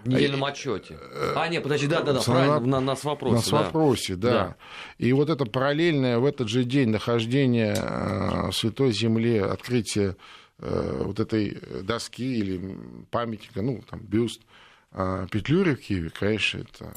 В 0.03 0.07
недельном 0.07 0.45
отчете. 0.45 0.99
А, 1.35 1.47
нет, 1.47 1.63
подожди, 1.63 1.87
да, 1.87 2.03
да, 2.03 2.13
да, 2.13 2.21
С- 2.21 2.25
правильно, 2.25 2.59
на, 2.59 2.79
нас 2.79 3.03
вопросе. 3.03 3.51
На 3.51 3.57
да. 3.57 3.63
вопросе, 3.63 4.15
да. 4.15 4.31
Да. 4.31 4.55
И 4.99 5.11
вот 5.11 5.31
это 5.31 5.43
параллельное 5.45 6.19
в 6.19 6.25
этот 6.25 6.49
же 6.49 6.65
день 6.65 6.89
нахождение 6.89 7.75
э, 7.75 8.51
Святой 8.53 8.91
Земле, 8.91 9.43
открытие 9.43 10.15
э, 10.59 11.01
вот 11.03 11.19
этой 11.19 11.59
доски 11.81 12.37
или 12.37 12.77
памятника, 13.09 13.63
ну, 13.63 13.83
там, 13.89 14.01
бюст 14.01 14.41
э, 14.91 15.25
Петлюри 15.31 15.73
в 15.73 15.81
Киеве, 15.81 16.11
конечно, 16.11 16.59
это, 16.59 16.93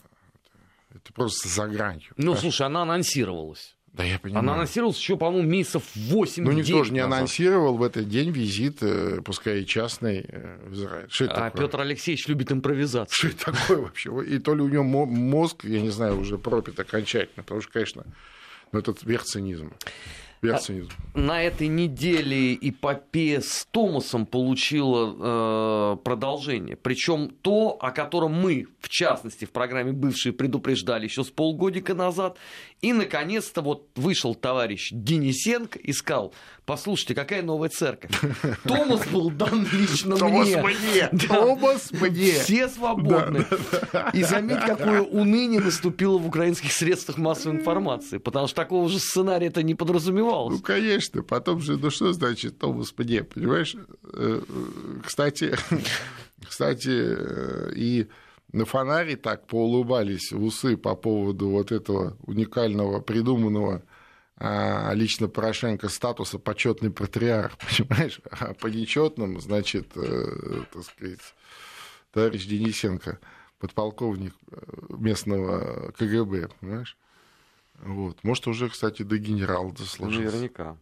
это 0.94 1.12
просто 1.14 1.48
за 1.48 1.66
гранью. 1.68 2.12
Ну, 2.18 2.24
понимаешь? 2.24 2.40
слушай, 2.40 2.66
она 2.66 2.82
анонсировалась. 2.82 3.76
Да 3.92 4.04
я 4.04 4.18
понимаю. 4.18 4.40
Она 4.40 4.54
анонсировалась 4.54 4.98
еще, 4.98 5.16
по-моему, 5.16 5.46
месяцев 5.48 5.82
8 5.94 6.44
Ну, 6.44 6.52
никто 6.52 6.82
же 6.84 6.92
не 6.92 7.00
анонсировал 7.00 7.76
в 7.76 7.82
этот 7.82 8.08
день 8.08 8.30
визит, 8.30 8.78
э, 8.82 9.20
пускай 9.22 9.60
и 9.62 9.66
частный, 9.66 10.24
э, 10.26 10.58
в 10.66 10.72
Израиль. 10.72 11.06
Что 11.10 11.24
это 11.26 11.34
А 11.34 11.50
такое? 11.50 11.66
Петр 11.66 11.80
Алексеевич 11.80 12.26
любит 12.28 12.50
импровизацию. 12.52 13.30
Что 13.30 13.50
это 13.50 13.58
такое 13.60 13.78
вообще? 13.82 14.10
И 14.26 14.38
то 14.38 14.54
ли 14.54 14.62
у 14.62 14.68
него 14.68 14.82
мо- 14.82 15.04
мозг, 15.06 15.64
я 15.64 15.80
не 15.82 15.90
знаю, 15.90 16.18
уже 16.18 16.38
пропит 16.38 16.80
окончательно, 16.80 17.42
потому 17.42 17.60
что, 17.60 17.70
конечно, 17.72 18.04
ну, 18.72 18.78
это 18.78 18.94
верх 19.02 19.24
цинизма. 19.24 19.72
Верх 20.40 20.60
цинизма. 20.60 20.90
На 21.14 21.40
этой 21.40 21.68
неделе 21.68 22.54
эпопея 22.56 23.40
с 23.40 23.64
Томасом 23.70 24.26
получила 24.26 25.94
э, 25.94 25.96
продолжение. 26.02 26.74
Причем 26.76 27.30
то, 27.42 27.78
о 27.80 27.92
котором 27.92 28.32
мы, 28.32 28.66
в 28.80 28.88
частности, 28.88 29.44
в 29.44 29.50
программе 29.52 29.92
«Бывшие» 29.92 30.32
предупреждали 30.32 31.04
еще 31.04 31.22
с 31.22 31.30
полгодика 31.30 31.94
назад. 31.94 32.38
И, 32.82 32.92
наконец-то, 32.92 33.62
вот 33.62 33.86
вышел 33.94 34.34
товарищ 34.34 34.88
Денисенко 34.92 35.78
и 35.78 35.92
сказал, 35.92 36.34
послушайте, 36.66 37.14
какая 37.14 37.40
новая 37.42 37.68
церковь. 37.68 38.10
Томас 38.64 39.06
был 39.06 39.30
дан 39.30 39.64
лично 39.72 40.16
Томас 40.16 40.48
мне. 40.48 40.62
мне! 40.62 41.08
Да. 41.12 41.28
Томас 41.36 41.92
мне! 41.92 42.32
Все 42.32 42.68
свободны. 42.68 43.46
И 44.12 44.24
заметь, 44.24 44.60
какое 44.66 45.00
уныние 45.00 45.60
наступило 45.60 46.18
в 46.18 46.26
украинских 46.26 46.72
средствах 46.72 47.18
массовой 47.18 47.56
информации. 47.58 48.18
Потому 48.18 48.48
что 48.48 48.56
такого 48.56 48.88
же 48.88 48.98
сценария 48.98 49.46
это 49.46 49.62
не 49.62 49.74
Ну, 49.74 49.78
подразумевалось. 49.78 50.60
конечно. 50.60 51.22
Потом 51.22 51.60
же, 51.60 51.76
ну 51.76 51.88
что 51.90 52.12
значит 52.12 52.58
Томас 52.58 52.92
мне, 52.98 53.22
понимаешь? 53.22 53.76
Э, 54.12 54.40
э, 54.42 55.00
Кстати, 55.06 55.56
кстати, 56.48 56.90
э, 56.90 57.72
и 57.76 58.08
на 58.52 58.64
фонаре 58.66 59.16
так 59.16 59.46
поулыбались 59.46 60.32
в 60.32 60.42
усы 60.42 60.76
по 60.76 60.94
поводу 60.94 61.48
вот 61.48 61.72
этого 61.72 62.16
уникального, 62.22 63.00
придуманного 63.00 63.82
а, 64.36 64.92
лично 64.94 65.28
Порошенко 65.28 65.88
статуса 65.88 66.38
почетный 66.38 66.90
патриарх, 66.90 67.56
понимаешь? 67.58 68.20
А 68.30 68.54
по 68.54 68.66
нечетным, 68.66 69.40
значит, 69.40 69.96
э, 69.96 70.64
так 70.72 70.82
сказать, 70.84 71.34
товарищ 72.12 72.46
Денисенко, 72.46 73.20
подполковник 73.58 74.34
э, 74.50 74.56
местного 74.90 75.92
КГБ, 75.92 76.48
понимаешь? 76.60 76.96
Вот. 77.80 78.22
Может, 78.22 78.46
уже, 78.48 78.68
кстати, 78.68 79.02
до 79.02 79.18
генерала 79.18 79.72
дослужился. 79.72 80.36
Наверняка. 80.36 80.76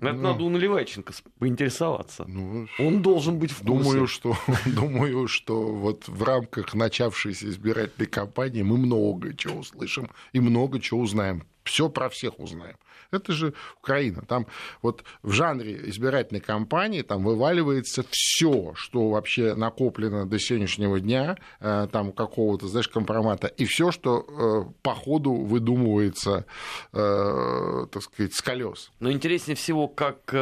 Это 0.00 0.12
Ну. 0.12 0.22
надо 0.22 0.44
у 0.44 0.48
Наливайченко 0.48 1.12
поинтересоваться. 1.38 2.24
Ну, 2.26 2.66
Он 2.78 3.02
должен 3.02 3.38
быть 3.38 3.50
в 3.52 3.58
курсе. 3.64 3.84
Думаю, 3.84 4.06
что, 4.06 4.36
думаю, 4.66 5.28
что 5.28 5.72
вот 5.72 6.08
в 6.08 6.22
рамках 6.22 6.74
начавшейся 6.74 7.48
избирательной 7.48 8.08
кампании 8.08 8.62
мы 8.62 8.76
много 8.78 9.34
чего 9.34 9.60
услышим 9.60 10.10
и 10.32 10.40
много 10.40 10.80
чего 10.80 11.00
узнаем. 11.00 11.44
Все 11.64 11.88
про 11.88 12.08
всех 12.08 12.38
узнаем. 12.38 12.76
Это 13.10 13.32
же 13.32 13.54
Украина. 13.78 14.22
Там 14.22 14.46
вот 14.82 15.04
в 15.22 15.32
жанре 15.32 15.88
избирательной 15.88 16.40
кампании 16.40 17.02
там 17.02 17.24
вываливается 17.24 18.04
все, 18.10 18.72
что 18.74 19.10
вообще 19.10 19.54
накоплено 19.54 20.26
до 20.26 20.38
сегодняшнего 20.38 21.00
дня, 21.00 21.36
э, 21.60 21.88
там 21.90 22.12
какого-то, 22.12 22.68
знаешь, 22.68 22.88
компромата, 22.88 23.48
и 23.48 23.64
все, 23.64 23.90
что 23.90 24.20
э, 24.68 24.72
по 24.82 24.94
ходу 24.94 25.32
выдумывается, 25.32 26.46
э, 26.92 27.86
так 27.90 28.02
сказать, 28.02 28.34
с 28.34 28.42
колес. 28.42 28.90
Но 29.00 29.10
интереснее 29.10 29.56
всего, 29.56 29.88
как 29.88 30.32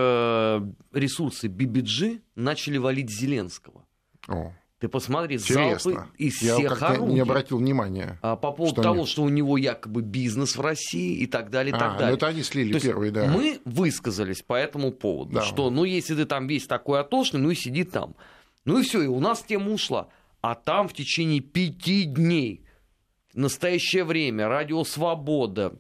ресурсы 0.93 1.49
BBG 1.49 2.21
начали 2.35 2.79
валить 2.79 3.11
Зеленского. 3.11 3.85
О, 4.29 4.53
Ты 4.81 4.89
посмотри, 4.89 5.39
залпы 5.39 5.61
интересно. 5.65 6.09
из 6.19 6.41
Я 6.41 6.55
всех 6.55 6.81
орудий. 6.83 7.15
не 7.15 7.21
обратил 7.21 7.59
внимания. 7.59 8.19
А 8.23 8.37
по 8.37 8.53
поводу 8.53 8.75
Что 8.77 8.83
того, 8.83 8.95
они? 8.99 9.07
что 9.07 9.23
у 9.25 9.29
него 9.29 9.57
якобы 9.59 10.03
бизнес 10.03 10.55
в 10.57 10.61
России 10.61 11.17
и 11.17 11.27
так 11.27 11.51
далее, 11.51 11.73
и 11.73 11.77
А, 11.77 11.79
так 11.81 11.93
ну 11.95 11.99
далее. 11.99 12.17
это 12.17 12.27
они 12.29 12.43
слили 12.45 12.73
То 12.73 12.81
первые, 12.81 13.11
да. 13.11 13.27
Мы 13.27 13.61
высказались 13.65 14.43
по 14.43 14.55
этому 14.55 14.93
поводу, 14.93 15.33
Да. 15.35 15.43
что 15.43 15.71
ну 15.71 15.83
если 15.83 16.15
ты 16.15 16.27
там 16.27 16.47
весь 16.47 16.67
такой 16.69 17.01
отошный, 17.01 17.41
ну 17.41 17.51
и 17.51 17.57
сиди 17.57 17.83
там. 17.83 18.15
Ну 18.65 18.79
и 18.79 18.83
все, 18.85 19.03
и 19.03 19.07
у 19.09 19.19
нас 19.19 19.43
тема 19.43 19.73
ушла. 19.73 20.09
А 20.43 20.55
там 20.55 20.87
в 20.87 20.93
течение 20.93 21.41
пяти 21.41 22.05
дней 22.05 22.65
в 23.35 23.39
настоящее 23.39 24.05
время 24.05 24.47
Радио 24.47 24.85
Свобода, 24.85 25.75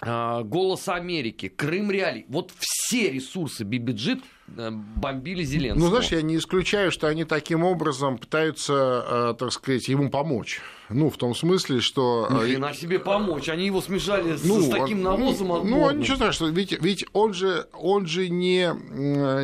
а, 0.00 0.44
Голос 0.44 0.88
Америки, 0.88 1.48
Крым 1.48 1.90
Реалий, 1.90 2.24
вот 2.28 2.52
все 2.56 3.10
ресурсы 3.10 3.64
э, 3.64 4.18
бомбили 4.56 5.42
Зеленского. 5.42 5.84
Ну, 5.84 5.90
знаешь, 5.90 6.12
я 6.12 6.22
не 6.22 6.36
исключаю, 6.36 6.90
что 6.90 7.08
они 7.08 7.24
таким 7.24 7.64
образом 7.64 8.18
пытаются, 8.18 9.04
э, 9.08 9.34
так 9.38 9.52
сказать, 9.52 9.88
ему 9.88 10.10
помочь. 10.10 10.60
Ну, 10.90 11.10
в 11.10 11.18
том 11.18 11.34
смысле, 11.34 11.80
что... 11.80 12.28
Ни 12.30 12.36
э, 12.36 12.40
хрена 12.44 12.74
себе 12.74 12.98
помочь. 12.98 13.48
Они 13.48 13.66
его 13.66 13.80
смешали 13.80 14.36
с, 14.36 14.44
ну, 14.44 14.60
с 14.60 14.68
таким 14.68 15.02
навозом 15.02 15.48
Ну, 15.48 15.64
ну, 15.64 15.90
ничего 15.90 16.16
страшного. 16.16 16.50
Ведь, 16.50 16.80
ведь 16.80 17.04
он 17.12 17.34
же, 17.34 17.66
он 17.74 18.06
же 18.06 18.28
не, 18.28 18.70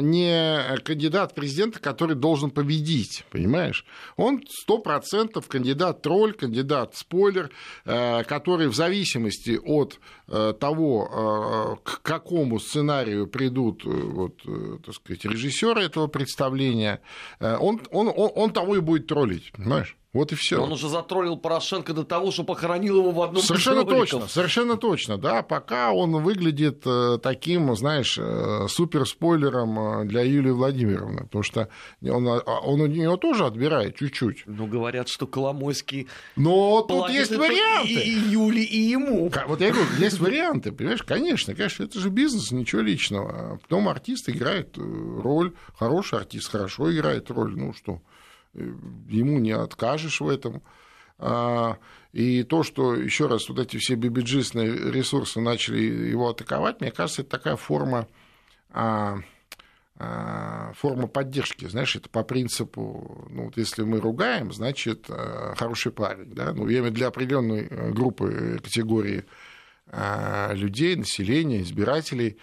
не 0.00 0.78
кандидат 0.80 1.34
президента, 1.34 1.80
который 1.80 2.16
должен 2.16 2.50
победить, 2.50 3.24
понимаешь? 3.30 3.84
Он 4.16 4.42
сто 4.48 4.78
процентов 4.78 5.46
кандидат 5.48 6.00
тролль, 6.02 6.32
кандидат 6.32 6.96
спойлер, 6.96 7.50
э, 7.84 8.24
который 8.24 8.68
в 8.68 8.74
зависимости 8.74 9.60
от 9.62 10.00
э, 10.28 10.54
того, 10.58 11.76
э, 11.76 11.84
к 11.84 12.02
какому 12.02 12.58
сценарию 12.58 13.26
придут 13.26 13.84
э, 13.84 13.90
вот, 13.90 14.40
э, 14.46 14.78
так 14.94 15.04
сказать, 15.04 15.24
режиссеры 15.24 15.82
этого 15.82 16.06
представления, 16.06 17.00
э, 17.40 17.56
он, 17.56 17.80
он, 17.90 18.08
он, 18.08 18.30
он 18.34 18.52
того 18.52 18.76
и 18.76 18.80
будет 18.80 19.06
троллить, 19.06 19.52
понимаешь? 19.52 19.96
Вот 20.14 20.30
и 20.30 20.36
все. 20.36 20.62
Он 20.62 20.72
уже 20.72 20.88
затроллил 20.88 21.36
Порошенко 21.36 21.92
до 21.92 22.04
того, 22.04 22.30
что 22.30 22.44
похоронил 22.44 22.98
его 22.98 23.10
в 23.10 23.20
одном 23.20 23.42
Совершенно 23.42 23.82
роликов. 23.82 23.98
точно, 23.98 24.28
совершенно 24.28 24.76
точно, 24.76 25.18
да, 25.18 25.42
пока 25.42 25.92
он 25.92 26.22
выглядит 26.22 26.82
э, 26.86 27.18
таким, 27.20 27.74
знаешь, 27.74 28.16
э, 28.16 28.68
суперспойлером 28.68 29.78
э, 29.78 30.04
для 30.04 30.22
Юлии 30.22 30.52
Владимировны, 30.52 31.24
потому 31.24 31.42
что 31.42 31.68
он, 32.00 32.28
а, 32.28 32.38
он 32.38 32.80
у 32.80 32.86
нее 32.86 33.16
тоже 33.16 33.44
отбирает 33.44 33.96
чуть-чуть. 33.96 34.44
Ну, 34.46 34.68
говорят, 34.68 35.08
что 35.08 35.26
Коломойский 35.26 36.06
Но 36.36 36.82
тут 36.82 37.10
есть 37.10 37.36
варианты. 37.36 37.88
И, 37.88 38.14
и 38.14 38.30
Юле, 38.30 38.62
и 38.62 38.78
ему. 38.78 39.32
Вот 39.48 39.60
я 39.60 39.72
говорю, 39.72 39.88
есть 39.98 40.20
варианты, 40.20 40.70
понимаешь, 40.70 41.02
конечно, 41.02 41.56
конечно, 41.56 41.82
это 41.82 41.98
же 41.98 42.08
бизнес, 42.10 42.52
ничего 42.52 42.82
личного. 42.82 43.30
А 43.30 43.56
Потом 43.56 43.88
артист 43.88 44.28
играет 44.28 44.78
роль, 44.78 45.54
хороший 45.76 46.20
артист 46.20 46.52
хорошо 46.52 46.94
играет 46.94 47.28
роль, 47.32 47.56
ну 47.56 47.72
что, 47.72 48.00
ему 48.54 49.38
не 49.38 49.52
откажешь 49.52 50.20
в 50.20 50.28
этом. 50.28 50.62
А, 51.18 51.78
И 52.12 52.42
то, 52.42 52.62
что, 52.62 52.94
еще 52.94 53.26
раз, 53.26 53.48
вот 53.48 53.58
эти 53.58 53.76
все 53.76 53.94
бибиджистные 53.94 54.92
ресурсы 54.92 55.40
начали 55.40 55.80
его 55.82 56.28
атаковать, 56.28 56.80
мне 56.80 56.90
кажется, 56.90 57.22
это 57.22 57.30
такая 57.30 57.56
форма, 57.56 58.06
а, 58.70 59.18
а, 59.96 60.72
форма 60.74 61.06
поддержки, 61.06 61.68
знаешь, 61.68 61.94
это 61.96 62.08
по 62.08 62.24
принципу, 62.24 63.26
ну, 63.30 63.44
вот 63.44 63.56
если 63.56 63.84
мы 63.84 64.00
ругаем, 64.00 64.52
значит, 64.52 65.06
э, 65.08 65.54
хороший 65.56 65.92
парень, 65.92 66.34
да, 66.34 66.52
ну, 66.52 66.68
я 66.68 66.80
имею 66.80 66.92
для 66.92 67.06
определенной 67.08 67.68
э, 67.70 67.90
группы, 67.92 68.30
э, 68.32 68.58
категории 68.58 69.24
людей, 70.54 70.96
населения, 70.96 71.60
избирателей, 71.60 72.38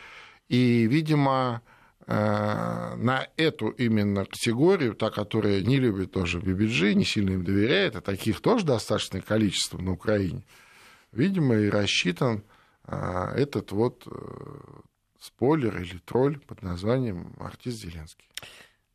и, 0.48 0.88
видимо, 0.88 1.62
на 2.08 3.27
эту 3.38 3.70
именно 3.70 4.25
категорию, 4.25 4.96
та, 4.96 5.10
которая 5.10 5.62
не 5.62 5.77
любит 5.77 6.12
тоже 6.12 6.39
BBG, 6.39 6.93
не 6.93 7.05
сильно 7.05 7.31
им 7.31 7.43
доверяет, 7.43 7.96
а 7.96 8.01
таких 8.01 8.41
тоже 8.41 8.65
достаточное 8.65 9.22
количество 9.22 9.77
на 9.77 9.91
Украине, 9.93 10.43
видимо, 11.12 11.55
и 11.55 11.70
рассчитан 11.70 12.43
этот 12.88 13.72
вот 13.72 14.08
спойлер 15.22 15.79
или 15.79 16.00
тролль 16.00 16.39
под 16.39 16.63
названием 16.63 17.34
артист 17.39 17.77
Зеленский. 17.84 18.27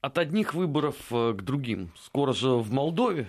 От 0.00 0.18
одних 0.18 0.54
выборов 0.54 0.96
э, 1.10 1.34
к 1.36 1.42
другим. 1.42 1.90
Скоро 1.96 2.32
же 2.32 2.50
в 2.50 2.70
Молдове. 2.70 3.28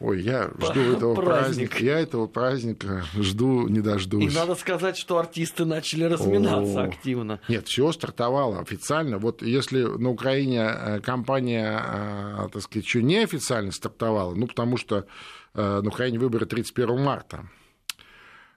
Ой, 0.00 0.22
я 0.22 0.50
жду 0.58 0.80
этого 0.80 1.14
Праздник. 1.14 1.70
праздника. 1.70 1.84
Я 1.84 2.00
этого 2.00 2.26
праздника 2.26 3.04
жду, 3.14 3.68
не 3.68 3.80
дождусь. 3.80 4.32
И 4.32 4.34
надо 4.34 4.54
сказать, 4.54 4.96
что 4.96 5.18
артисты 5.18 5.66
начали 5.66 6.04
разминаться 6.04 6.82
О, 6.82 6.86
активно. 6.86 7.38
Нет, 7.48 7.68
все 7.68 7.92
стартовало 7.92 8.60
официально. 8.60 9.18
Вот 9.18 9.42
если 9.42 9.82
на 9.82 10.08
Украине 10.08 10.62
э, 10.62 11.00
компания, 11.00 11.78
э, 11.78 12.48
так 12.50 12.62
сказать, 12.62 12.86
еще 12.86 13.02
неофициально 13.02 13.72
стартовала, 13.72 14.34
ну, 14.34 14.46
потому 14.46 14.76
что 14.76 15.06
на 15.52 15.80
Украине 15.80 16.20
выборы 16.20 16.46
31 16.46 17.02
марта, 17.02 17.48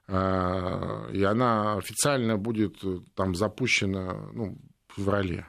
и 0.08 0.12
она 1.24 1.78
официально 1.78 2.38
будет 2.38 2.84
э, 2.84 3.00
там 3.16 3.36
запущена 3.36 4.16
ну, 4.34 4.58
в 4.90 4.96
феврале. 4.98 5.48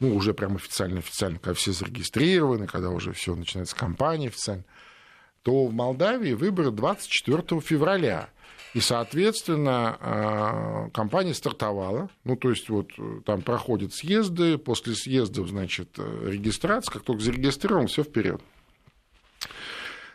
Ну, 0.00 0.14
уже 0.14 0.32
прям 0.32 0.56
официально, 0.56 1.00
официально, 1.00 1.38
когда 1.38 1.54
все 1.54 1.72
зарегистрированы, 1.72 2.66
когда 2.66 2.90
уже 2.90 3.12
все 3.12 3.34
начинается 3.34 3.74
кампания 3.74 4.28
официально, 4.28 4.64
то 5.48 5.64
в 5.64 5.72
Молдавии 5.72 6.34
выборы 6.34 6.70
24 6.70 7.62
февраля. 7.62 8.28
И, 8.74 8.80
соответственно, 8.80 9.96
а, 9.98 10.90
компания 10.90 11.32
стартовала. 11.32 12.10
Ну, 12.24 12.36
то 12.36 12.50
есть, 12.50 12.68
вот 12.68 12.90
э, 12.98 13.20
там 13.24 13.40
проходят 13.40 13.94
съезды, 13.94 14.58
после 14.58 14.94
съездов, 14.94 15.48
значит, 15.48 15.88
э, 15.96 16.28
регистрация, 16.32 16.92
как 16.92 17.02
только 17.02 17.22
зарегистрирован, 17.22 17.86
все 17.86 18.02
вперед. 18.02 18.42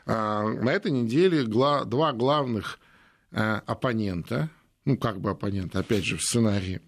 А, 0.06 0.44
на 0.44 0.70
этой 0.70 0.92
неделе 0.92 1.46
два 1.46 2.12
главных 2.14 2.80
Э, 3.32 3.62
оппонента, 3.66 4.52
ну, 4.86 4.96
как 4.96 5.20
бы 5.20 5.32
оппонента, 5.32 5.80
опять 5.80 6.06
же, 6.06 6.18
в 6.18 6.22
сценарии 6.22 6.80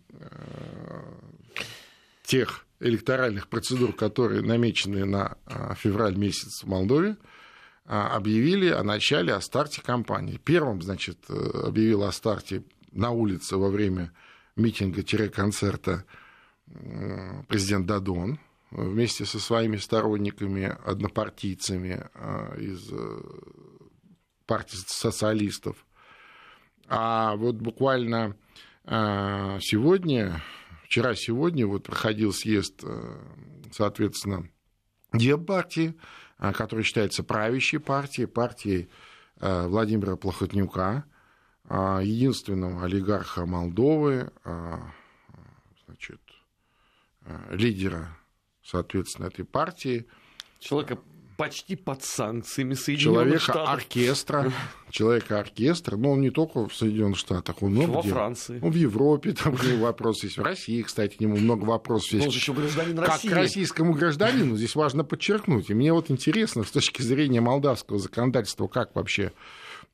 тех 2.21 2.67
электоральных 2.79 3.47
процедур, 3.47 3.95
которые 3.95 4.43
намечены 4.43 5.05
на 5.05 5.37
февраль 5.75 6.15
месяц 6.15 6.63
в 6.63 6.67
Молдове, 6.67 7.17
объявили 7.85 8.69
о 8.69 8.83
начале, 8.83 9.33
о 9.33 9.41
старте 9.41 9.81
кампании. 9.81 10.37
Первым, 10.37 10.81
значит, 10.81 11.29
объявил 11.29 12.03
о 12.03 12.11
старте 12.11 12.63
на 12.91 13.11
улице 13.11 13.57
во 13.57 13.69
время 13.69 14.11
митинга-концерта 14.55 16.05
президент 17.47 17.85
Дадон 17.85 18.39
вместе 18.71 19.25
со 19.25 19.39
своими 19.39 19.77
сторонниками, 19.77 20.75
однопартийцами 20.83 22.07
из 22.57 22.91
партии 24.45 24.77
социалистов. 24.87 25.85
А 26.87 27.35
вот 27.35 27.55
буквально 27.55 28.35
а, 28.83 29.59
сегодня, 29.61 30.41
вчера-сегодня 30.83 31.65
вот 31.65 31.83
проходил 31.83 32.31
съезд, 32.31 32.83
э, 32.83 33.17
соответственно, 33.71 34.47
Департии, 35.11 35.95
а, 35.95 36.01
который 36.37 36.83
считается 36.83 37.23
правящей 37.23 37.79
партией, 37.79 38.27
партией 38.27 38.89
э, 39.39 39.67
Владимира 39.67 40.15
Плохотнюка, 40.15 41.05
а, 41.67 41.99
единственного 42.01 42.85
олигарха 42.85 43.45
Молдовы, 43.45 44.31
значит, 45.85 46.21
э, 47.21 47.55
лидера, 47.55 48.17
соответственно, 48.63 49.27
этой 49.27 49.45
партии. 49.45 50.07
Человека 50.59 50.99
почти 51.37 51.75
под 51.75 52.03
санкциями 52.03 52.73
Соединенных 52.73 53.15
человека 53.15 53.39
Штатов. 53.39 53.69
оркестра, 53.69 54.53
человека 54.89 55.39
оркестра, 55.39 55.97
но 55.97 56.11
он 56.11 56.21
не 56.21 56.29
только 56.29 56.67
в 56.67 56.75
Соединенных 56.75 57.17
Штатах, 57.17 57.61
он 57.61 57.71
много 57.71 57.91
Во 57.91 58.01
где. 58.01 58.11
Франции. 58.11 58.59
Он 58.61 58.71
в 58.71 58.75
Европе, 58.75 59.33
там 59.33 59.55
к 59.55 59.63
нему 59.63 59.83
вопросы 59.83 60.27
есть. 60.27 60.37
В 60.37 60.43
России, 60.43 60.81
кстати, 60.81 61.15
к 61.15 61.19
нему 61.19 61.37
много 61.37 61.65
вопросов 61.65 62.13
есть. 62.13 62.25
Он 62.25 62.31
же 62.31 62.39
еще 62.39 62.53
гражданин 62.53 62.97
как 62.97 63.07
России. 63.09 63.27
Как 63.29 63.37
российскому 63.37 63.93
гражданину, 63.93 64.55
здесь 64.55 64.75
важно 64.75 65.03
подчеркнуть. 65.03 65.69
И 65.69 65.73
мне 65.73 65.93
вот 65.93 66.09
интересно, 66.09 66.63
с 66.63 66.71
точки 66.71 67.01
зрения 67.01 67.41
молдавского 67.41 67.99
законодательства, 67.99 68.67
как 68.67 68.95
вообще 68.95 69.31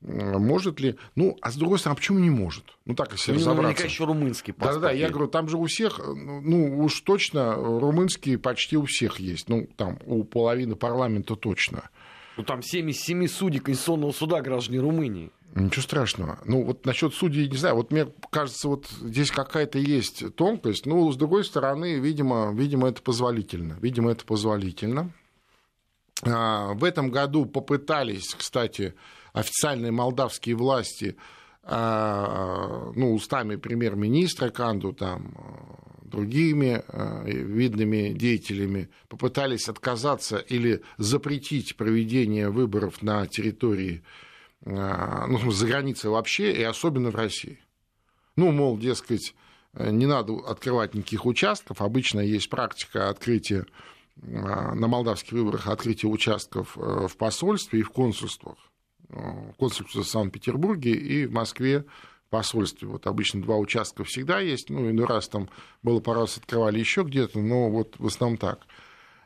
может 0.02 0.80
ли... 0.80 0.96
Ну, 1.14 1.36
а 1.40 1.50
с 1.50 1.56
другой 1.56 1.78
стороны, 1.78 1.94
а 1.94 1.96
почему 1.96 2.18
не 2.18 2.30
может? 2.30 2.64
Ну, 2.84 2.94
так, 2.94 3.12
если 3.12 3.32
разобраться. 3.32 3.62
Наверняка 3.62 3.84
еще 3.84 4.04
румынский 4.04 4.52
паспорт. 4.52 4.80
Да-да, 4.80 4.92
я 4.92 5.08
говорю, 5.08 5.28
там 5.28 5.48
же 5.48 5.56
у 5.56 5.66
всех, 5.66 6.00
ну, 6.04 6.80
уж 6.80 7.00
точно, 7.00 7.54
румынский 7.54 8.38
почти 8.38 8.76
у 8.76 8.84
всех 8.84 9.20
есть. 9.20 9.48
Ну, 9.48 9.68
там, 9.76 9.98
у 10.04 10.24
половины 10.24 10.74
парламента 10.74 11.36
точно. 11.36 11.90
Ну, 12.36 12.44
там 12.44 12.62
7 12.62 12.90
из 12.90 13.00
7 13.00 13.26
судей 13.28 13.60
Конституционного 13.60 14.12
суда 14.12 14.40
граждане 14.40 14.80
Румынии. 14.80 15.30
Ничего 15.54 15.82
страшного. 15.82 16.38
Ну, 16.46 16.64
вот 16.64 16.86
насчет 16.86 17.12
судей, 17.12 17.46
не 17.46 17.58
знаю, 17.58 17.76
вот 17.76 17.90
мне 17.90 18.08
кажется, 18.30 18.68
вот 18.68 18.86
здесь 18.88 19.30
какая-то 19.30 19.78
есть 19.78 20.34
тонкость, 20.34 20.86
но 20.86 21.12
с 21.12 21.16
другой 21.16 21.44
стороны, 21.44 21.98
видимо, 21.98 22.52
видимо, 22.54 22.88
это 22.88 23.02
позволительно. 23.02 23.76
Видимо, 23.82 24.10
это 24.10 24.24
позволительно. 24.24 25.12
А, 26.22 26.72
в 26.72 26.84
этом 26.84 27.10
году 27.10 27.44
попытались, 27.44 28.34
кстати, 28.34 28.94
официальные 29.32 29.92
молдавские 29.92 30.56
власти, 30.56 31.16
а, 31.64 32.92
ну, 32.94 33.14
устами 33.14 33.56
премьер-министра 33.56 34.50
Канду, 34.50 34.92
там, 34.92 35.34
другими 36.02 36.82
а, 36.88 37.24
видными 37.24 38.12
деятелями 38.12 38.90
попытались 39.08 39.68
отказаться 39.68 40.38
или 40.38 40.82
запретить 40.98 41.76
проведение 41.76 42.50
выборов 42.50 43.00
на 43.02 43.26
территории, 43.26 44.02
а, 44.66 45.26
ну, 45.26 45.50
за 45.50 45.66
границей 45.66 46.10
вообще, 46.10 46.52
и 46.52 46.62
особенно 46.62 47.10
в 47.10 47.16
России. 47.16 47.60
Ну, 48.34 48.50
мол, 48.50 48.76
дескать, 48.76 49.34
не 49.74 50.06
надо 50.06 50.34
открывать 50.46 50.94
никаких 50.94 51.26
участков. 51.26 51.80
Обычно 51.80 52.20
есть 52.20 52.50
практика 52.50 53.08
открытия 53.08 53.66
на 54.16 54.88
молдавских 54.88 55.32
выборах 55.32 55.68
открытия 55.68 56.06
участков 56.06 56.76
в 56.76 57.14
посольстве 57.16 57.80
и 57.80 57.82
в 57.82 57.90
консульствах 57.90 58.71
консульстве 59.58 60.02
в 60.02 60.08
Санкт-Петербурге 60.08 60.92
и 60.92 61.26
в 61.26 61.32
Москве 61.32 61.84
посольстве. 62.30 62.88
Вот 62.88 63.06
обычно 63.06 63.42
два 63.42 63.56
участка 63.56 64.04
всегда 64.04 64.40
есть, 64.40 64.70
ну, 64.70 64.90
иной 64.90 65.06
раз 65.06 65.28
там 65.28 65.48
было 65.82 66.00
пару 66.00 66.22
раз 66.22 66.38
открывали 66.38 66.78
еще 66.78 67.02
где-то, 67.02 67.38
но 67.38 67.70
вот 67.70 67.94
в 67.98 68.06
основном 68.06 68.38
так. 68.38 68.66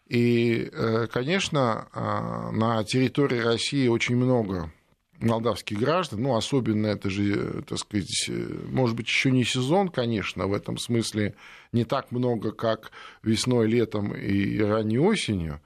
И, 0.08 0.68
э, 0.72 1.06
конечно, 1.06 1.88
а, 1.92 2.50
на 2.52 2.82
территории 2.84 3.38
России 3.38 3.88
очень 3.88 4.16
много 4.16 4.72
молдавских 5.20 5.78
граждан, 5.78 6.22
ну, 6.22 6.36
особенно 6.36 6.88
это 6.88 7.08
же, 7.08 7.62
так 7.66 7.78
сказать, 7.78 8.30
может 8.68 8.96
быть, 8.96 9.06
еще 9.06 9.30
не 9.30 9.44
сезон, 9.44 9.88
конечно, 9.88 10.46
в 10.46 10.52
этом 10.52 10.76
смысле 10.76 11.34
не 11.72 11.84
так 11.84 12.12
много, 12.12 12.52
как 12.52 12.90
весной, 13.22 13.66
летом 13.66 14.14
и 14.14 14.58
ранней 14.58 14.98
осенью, 14.98 15.60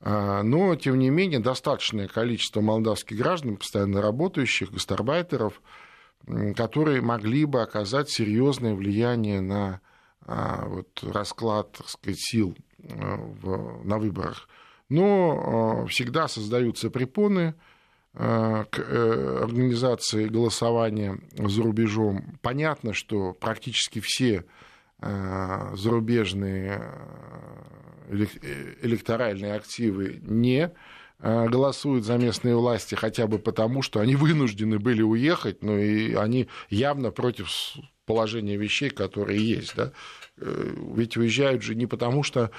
но, 0.00 0.76
тем 0.76 0.98
не 0.98 1.08
менее, 1.10 1.40
достаточное 1.40 2.06
количество 2.06 2.60
молдавских 2.60 3.16
граждан, 3.16 3.56
постоянно 3.56 4.02
работающих, 4.02 4.70
гастарбайтеров, 4.70 5.60
которые 6.54 7.00
могли 7.00 7.44
бы 7.44 7.62
оказать 7.62 8.10
серьезное 8.10 8.74
влияние 8.74 9.40
на 9.40 9.80
а, 10.26 10.66
вот, 10.66 11.04
расклад 11.04 11.72
так 11.72 11.88
сказать, 11.88 12.18
сил 12.18 12.56
а, 12.82 13.16
в, 13.16 13.84
на 13.84 13.98
выборах. 13.98 14.48
Но 14.88 15.86
всегда 15.86 16.28
создаются 16.28 16.90
препоны 16.90 17.54
к 18.12 18.78
э, 18.78 19.40
организации 19.42 20.26
голосования 20.26 21.18
за 21.36 21.62
рубежом. 21.62 22.38
Понятно, 22.40 22.94
что 22.94 23.34
практически 23.34 24.00
все 24.00 24.46
зарубежные 24.98 26.80
электоральные 28.08 29.54
активы 29.54 30.20
не 30.22 30.72
э, 31.18 31.48
голосуют 31.48 32.04
за 32.04 32.16
местные 32.18 32.56
власти 32.56 32.94
хотя 32.94 33.26
бы 33.26 33.38
потому, 33.38 33.82
что 33.82 34.00
они 34.00 34.16
вынуждены 34.16 34.78
были 34.78 35.02
уехать, 35.02 35.62
ну 35.62 35.78
и 35.78 36.14
они 36.14 36.48
явно 36.70 37.10
против 37.10 37.48
положения 38.04 38.56
вещей, 38.56 38.90
которые 38.90 39.44
есть. 39.44 39.74
Да? 39.76 39.92
Э, 40.38 40.74
ведь 40.94 41.16
уезжают 41.16 41.62
же 41.62 41.74
не 41.74 41.86
потому, 41.86 42.22
что 42.22 42.50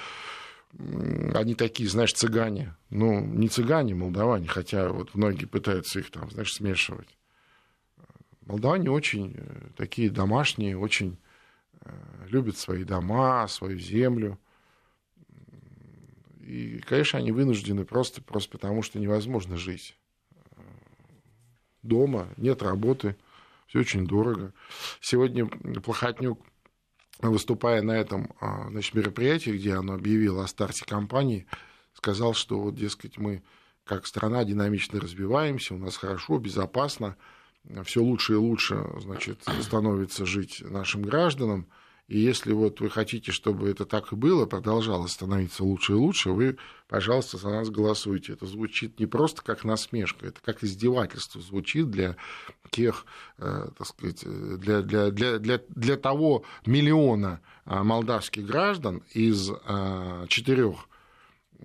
они 1.34 1.56
такие, 1.56 1.90
знаешь, 1.90 2.14
цыгане. 2.14 2.76
Ну, 2.90 3.22
не 3.22 3.48
цыгане, 3.48 3.96
молдаване, 3.96 4.48
хотя 4.48 4.90
вот 4.90 5.16
многие 5.16 5.46
пытаются 5.46 6.00
их 6.00 6.12
там, 6.12 6.30
знаешь, 6.30 6.54
смешивать. 6.54 7.18
Молдаване 8.46 8.92
очень 8.92 9.36
э, 9.38 9.70
такие 9.76 10.10
домашние, 10.10 10.78
очень 10.78 11.18
любят 12.28 12.58
свои 12.58 12.84
дома, 12.84 13.48
свою 13.48 13.80
землю. 13.80 14.40
И, 16.40 16.80
конечно, 16.80 17.20
они 17.20 17.32
вынуждены 17.32 17.86
просто, 17.86 18.22
просто 18.22 18.52
потому, 18.52 18.82
что 18.82 19.00
невозможно 19.00 19.58
жить 19.58 19.98
дома, 21.84 22.30
нет 22.38 22.62
работы, 22.62 23.16
все 23.68 23.80
очень 23.80 24.08
дорого. 24.08 24.54
Сегодня 25.02 25.46
Плохотнюк 25.46 26.40
выступая 27.20 27.82
на 27.82 27.92
этом 27.92 28.34
значит, 28.70 28.94
мероприятии, 28.94 29.52
где 29.52 29.74
оно 29.74 29.94
объявило 29.94 30.44
о 30.44 30.48
старте 30.48 30.86
кампании, 30.86 31.48
сказал, 31.94 32.34
что 32.34 32.60
вот, 32.60 32.76
дескать, 32.76 33.18
мы 33.18 33.44
как 33.84 34.06
страна 34.06 34.44
динамично 34.44 35.00
развиваемся, 35.00 35.74
у 35.74 35.78
нас 35.78 35.98
хорошо, 35.98 36.38
безопасно, 36.38 37.16
все 37.84 38.02
лучше 38.02 38.34
и 38.34 38.38
лучше 38.38 38.86
значит, 39.00 39.44
становится 39.62 40.26
жить 40.26 40.62
нашим 40.62 41.02
гражданам. 41.02 41.68
И 42.08 42.20
если 42.20 42.54
вот 42.54 42.80
вы 42.80 42.90
хотите, 42.90 43.34
чтобы 43.34 43.70
это 43.70 43.86
так 43.86 44.14
и 44.14 44.16
было, 44.16 44.46
продолжало 44.46 45.08
становиться 45.08 45.66
лучше 45.66 45.92
и 45.92 45.96
лучше, 45.96 46.30
вы, 46.30 46.58
пожалуйста, 46.88 47.38
за 47.38 47.50
нас 47.50 47.70
голосуйте. 47.70 48.32
Это 48.32 48.46
звучит 48.46 48.98
не 48.98 49.06
просто 49.06 49.42
как 49.42 49.66
насмешка, 49.66 50.28
это 50.28 50.40
как 50.42 50.64
издевательство 50.64 51.42
звучит 51.42 51.92
для 51.92 52.16
тех, 52.72 53.06
э, 53.40 53.68
так 53.78 53.88
сказать, 53.88 54.24
для, 54.24 54.82
для, 54.82 55.12
для, 55.12 55.38
для, 55.38 55.62
для 55.68 55.98
того 55.98 56.46
миллиона 56.66 57.42
э, 57.66 57.84
молдавских 57.84 58.46
граждан 58.46 59.04
из 59.14 59.50
э, 59.50 60.26
четырех 60.30 60.88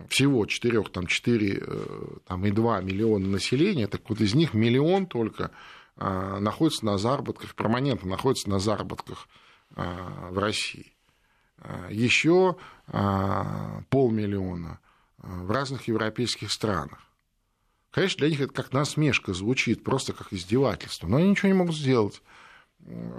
всего 0.08 0.46
четырех, 0.46 0.90
там, 0.90 1.06
4 1.06 1.66
там, 2.26 2.46
и 2.46 2.50
2 2.50 2.80
миллиона 2.80 3.28
населения, 3.28 3.86
так 3.86 4.08
вот 4.08 4.22
из 4.22 4.34
них 4.34 4.54
миллион 4.54 5.04
только 5.04 5.50
находится 5.96 6.84
на 6.86 6.98
заработках, 6.98 7.54
перманентно 7.54 8.08
находится 8.08 8.48
на 8.48 8.58
заработках 8.58 9.28
в 9.70 10.38
России. 10.38 10.94
Еще 11.90 12.56
полмиллиона 12.88 14.80
в 15.18 15.50
разных 15.50 15.88
европейских 15.88 16.50
странах. 16.50 16.98
Конечно, 17.90 18.20
для 18.20 18.30
них 18.30 18.40
это 18.40 18.52
как 18.52 18.72
насмешка 18.72 19.34
звучит, 19.34 19.84
просто 19.84 20.12
как 20.14 20.32
издевательство, 20.32 21.06
но 21.06 21.18
они 21.18 21.30
ничего 21.30 21.48
не 21.48 21.54
могут 21.54 21.76
сделать. 21.76 22.22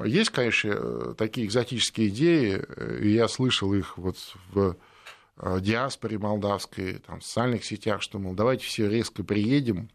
Есть, 0.03 0.31
конечно, 0.31 1.13
такие 1.13 1.45
экзотические 1.47 2.09
идеи, 2.09 2.65
и 3.01 3.09
я 3.09 3.27
слышал 3.27 3.73
их 3.73 3.97
вот 3.97 4.17
в 4.51 4.75
Э, 5.37 5.59
диаспоре 5.59 6.19
молдавской, 6.19 6.99
там, 6.99 7.19
в 7.19 7.25
социальных 7.25 7.65
сетях, 7.65 8.01
что, 8.03 8.19
мол, 8.19 8.33
давайте 8.33 8.65
все 8.65 8.87
резко 8.87 9.23
приедем 9.23 9.89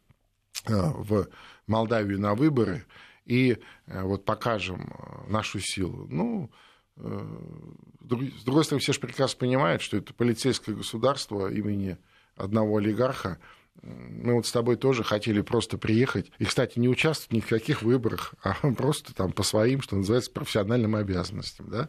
э, 0.67 0.73
в 0.75 1.29
Молдавию 1.69 2.21
на 2.21 2.35
выборы 2.35 2.85
и 3.25 3.59
э, 3.87 4.03
вот 4.03 4.25
покажем 4.25 4.93
нашу 5.29 5.61
силу. 5.61 6.07
Ну, 6.09 6.51
с 6.97 8.43
другой 8.45 8.65
стороны, 8.65 8.81
все 8.81 8.93
же 8.93 8.99
прекрасно 8.99 9.39
понимают, 9.39 9.83
что 9.83 9.97
это 9.97 10.13
полицейское 10.13 10.75
государство 10.75 11.49
имени 11.49 11.97
одного 12.35 12.79
олигарха. 12.79 13.39
Мы 13.83 14.35
вот 14.35 14.47
с 14.47 14.51
тобой 14.51 14.75
тоже 14.75 15.05
хотели 15.05 15.41
просто 15.41 15.79
приехать 15.79 16.33
и, 16.41 16.45
кстати, 16.45 16.81
не 16.81 16.89
участвовать 16.89 17.33
ни 17.33 17.41
в 17.41 17.47
каких 17.47 17.83
выборах, 17.83 18.35
а 18.43 18.55
просто 18.73 19.15
там 19.15 19.31
по 19.31 19.45
своим, 19.45 19.81
что 19.81 19.95
называется, 19.95 20.33
профессиональным 20.33 20.97
обязанностям, 20.97 21.71
да, 21.71 21.89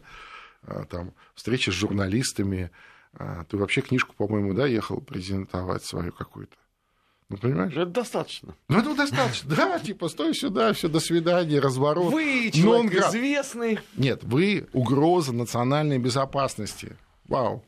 там 0.88 1.12
встречи 1.34 1.70
с 1.70 1.74
журналистами, 1.74 2.70
а, 3.12 3.44
ты 3.44 3.56
вообще 3.56 3.80
книжку, 3.80 4.14
по-моему, 4.14 4.54
да, 4.54 4.66
ехал 4.66 5.00
презентовать 5.00 5.84
свою 5.84 6.12
какую-то. 6.12 6.56
Ну, 7.30 7.36
понимаешь? 7.36 7.72
Это 7.72 7.86
достаточно. 7.86 8.56
Ну, 8.68 8.80
это 8.80 8.94
достаточно. 8.94 9.54
Да, 9.54 9.78
типа, 9.78 10.08
стой 10.08 10.34
сюда, 10.34 10.72
все, 10.72 10.88
до 10.88 10.98
свидания, 10.98 11.60
разворот. 11.60 12.12
Вы 12.12 12.50
человек 12.52 12.92
известный. 12.92 13.78
Нет, 13.96 14.24
вы 14.24 14.66
угроза 14.72 15.32
национальной 15.32 15.98
безопасности. 15.98 16.96
Вау. 17.28 17.64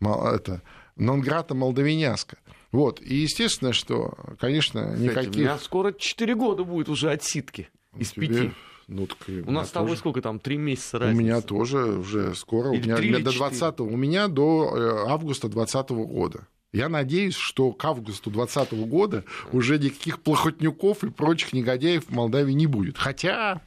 Это 0.00 0.62
Нонграта 0.96 1.54
Молдавиняска. 1.54 2.38
Вот. 2.72 3.00
И 3.02 3.14
естественно, 3.16 3.74
что, 3.74 4.14
конечно, 4.40 4.96
никаких... 4.96 5.10
Кстати, 5.10 5.36
у 5.36 5.40
меня 5.40 5.58
скоро 5.58 5.92
4 5.92 6.34
года 6.34 6.64
будет 6.64 6.88
уже 6.88 7.10
отсидки 7.10 7.68
из 7.96 8.12
пяти. 8.12 8.52
Ну, 8.88 9.06
так 9.06 9.18
у 9.46 9.50
нас 9.50 9.68
с 9.68 9.70
тобой 9.70 9.90
тоже... 9.90 10.00
сколько 10.00 10.22
там, 10.22 10.38
три 10.38 10.56
месяца 10.56 10.98
разница? 10.98 11.20
У 11.20 11.24
меня 11.24 11.40
тоже 11.40 11.84
уже 11.84 12.34
скоро. 12.34 12.72
Или 12.74 12.92
у 12.92 12.98
меня, 12.98 13.18
до 13.18 13.32
20 13.32 13.80
у 13.80 13.96
меня 13.96 14.28
до 14.28 15.06
августа 15.08 15.48
2020 15.48 15.90
года. 15.90 16.46
Я 16.74 16.88
надеюсь, 16.88 17.36
что 17.36 17.70
к 17.70 17.84
августу 17.84 18.30
2020 18.30 18.72
года 18.88 19.24
уже 19.52 19.78
никаких 19.78 20.20
плохотнюков 20.20 21.04
и 21.04 21.10
прочих 21.10 21.52
негодяев 21.52 22.06
в 22.06 22.10
Молдавии 22.10 22.52
не 22.52 22.66
будет. 22.66 22.98
Хотя... 22.98 23.60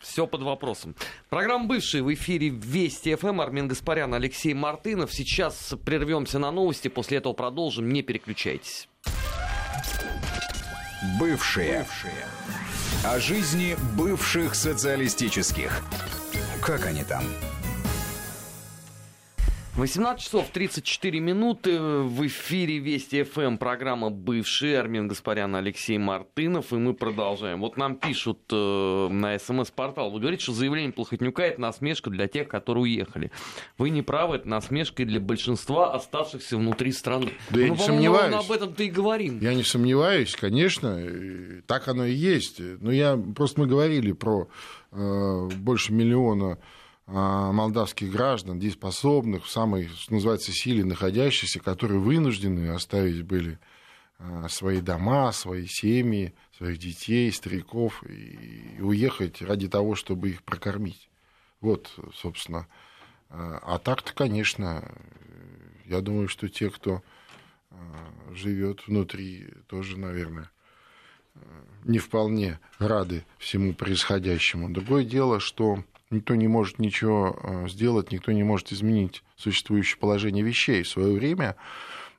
Все 0.00 0.26
под 0.26 0.40
вопросом. 0.40 0.94
Программа 1.28 1.66
«Бывшие» 1.66 2.02
в 2.02 2.12
эфире 2.14 2.48
Вести 2.48 3.14
ФМ. 3.14 3.42
Армен 3.42 3.68
Гаспарян, 3.68 4.14
Алексей 4.14 4.54
Мартынов. 4.54 5.12
Сейчас 5.12 5.74
прервемся 5.84 6.38
на 6.38 6.50
новости, 6.50 6.88
после 6.88 7.18
этого 7.18 7.34
продолжим. 7.34 7.90
Не 7.90 8.00
переключайтесь. 8.00 8.88
Бывшие. 11.20 11.80
Бывшие. 11.80 12.24
О 13.04 13.20
жизни 13.20 13.76
бывших 13.98 14.54
социалистических. 14.54 15.82
Как 16.62 16.86
они 16.86 17.04
там? 17.04 17.22
18 19.78 20.24
часов 20.24 20.48
34 20.52 21.20
минуты 21.20 21.78
в 21.78 22.26
эфире 22.26 22.78
Вести 22.78 23.22
ФМ, 23.22 23.58
программа 23.58 24.10
«Бывший», 24.10 24.76
Армин 24.76 25.06
Гаспарян, 25.06 25.54
Алексей 25.54 25.98
Мартынов, 25.98 26.72
и 26.72 26.76
мы 26.76 26.94
продолжаем. 26.94 27.60
Вот 27.60 27.76
нам 27.76 27.94
пишут 27.94 28.40
э, 28.50 29.08
на 29.08 29.38
СМС-портал, 29.38 30.10
вы 30.10 30.18
говорите, 30.18 30.42
что 30.42 30.52
заявление 30.52 30.90
Плохотнюка– 30.90 31.42
это 31.44 31.60
насмешка 31.60 32.10
для 32.10 32.26
тех, 32.26 32.48
которые 32.48 32.82
уехали. 32.82 33.30
Вы 33.78 33.90
не 33.90 34.02
правы, 34.02 34.36
это 34.36 34.48
насмешка 34.48 35.04
для 35.04 35.20
большинства 35.20 35.94
оставшихся 35.94 36.56
внутри 36.56 36.90
страны. 36.90 37.34
Да 37.50 37.60
ну, 37.60 37.60
я 37.60 37.68
не 37.68 37.78
сомневаюсь. 37.78 38.34
об 38.34 38.50
этом-то 38.50 38.82
и 38.82 38.90
говорим. 38.90 39.38
Я 39.38 39.54
не 39.54 39.62
сомневаюсь, 39.62 40.34
конечно, 40.34 41.00
так 41.68 41.86
оно 41.86 42.04
и 42.04 42.14
есть. 42.14 42.60
Но 42.80 42.90
я, 42.90 43.16
просто 43.16 43.60
мы 43.60 43.68
говорили 43.68 44.10
про 44.10 44.48
э, 44.90 45.48
больше 45.54 45.92
миллиона 45.92 46.58
молдавских 47.08 48.10
граждан, 48.10 48.58
дееспособных, 48.58 49.46
в 49.46 49.50
самой, 49.50 49.88
что 49.88 50.12
называется, 50.12 50.52
силе 50.52 50.84
находящихся, 50.84 51.58
которые 51.58 52.00
вынуждены 52.00 52.68
оставить 52.68 53.22
были 53.22 53.58
а, 54.18 54.48
свои 54.48 54.82
дома, 54.82 55.32
свои 55.32 55.66
семьи, 55.66 56.34
своих 56.56 56.78
детей, 56.78 57.32
стариков, 57.32 58.04
и 58.04 58.78
уехать 58.80 59.40
ради 59.40 59.68
того, 59.68 59.94
чтобы 59.94 60.30
их 60.30 60.42
прокормить. 60.42 61.08
Вот, 61.62 61.90
собственно. 62.14 62.66
А, 63.30 63.58
а 63.62 63.78
так-то, 63.78 64.12
конечно, 64.12 64.94
я 65.86 66.02
думаю, 66.02 66.28
что 66.28 66.48
те, 66.48 66.68
кто 66.70 67.02
живет 68.32 68.86
внутри, 68.86 69.46
тоже, 69.66 69.98
наверное, 69.98 70.50
не 71.84 71.98
вполне 71.98 72.58
рады 72.78 73.24
всему 73.38 73.72
происходящему. 73.72 74.68
Другое 74.70 75.04
дело, 75.04 75.38
что 75.38 75.84
никто 76.10 76.34
не 76.34 76.48
может 76.48 76.78
ничего 76.78 77.38
э, 77.42 77.68
сделать, 77.68 78.12
никто 78.12 78.32
не 78.32 78.42
может 78.42 78.72
изменить 78.72 79.22
существующее 79.36 79.98
положение 79.98 80.44
вещей. 80.44 80.82
В 80.82 80.88
свое 80.88 81.14
время 81.14 81.56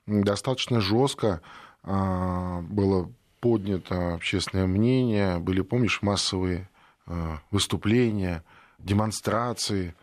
достаточно 0.06 0.80
жестко 0.80 1.40
э, 1.82 2.60
было 2.62 3.10
поднято 3.40 4.14
общественное 4.14 4.66
мнение, 4.66 5.38
были, 5.38 5.62
помнишь, 5.62 6.02
массовые 6.02 6.68
э, 7.06 7.36
выступления, 7.50 8.44
демонстрации. 8.78 9.94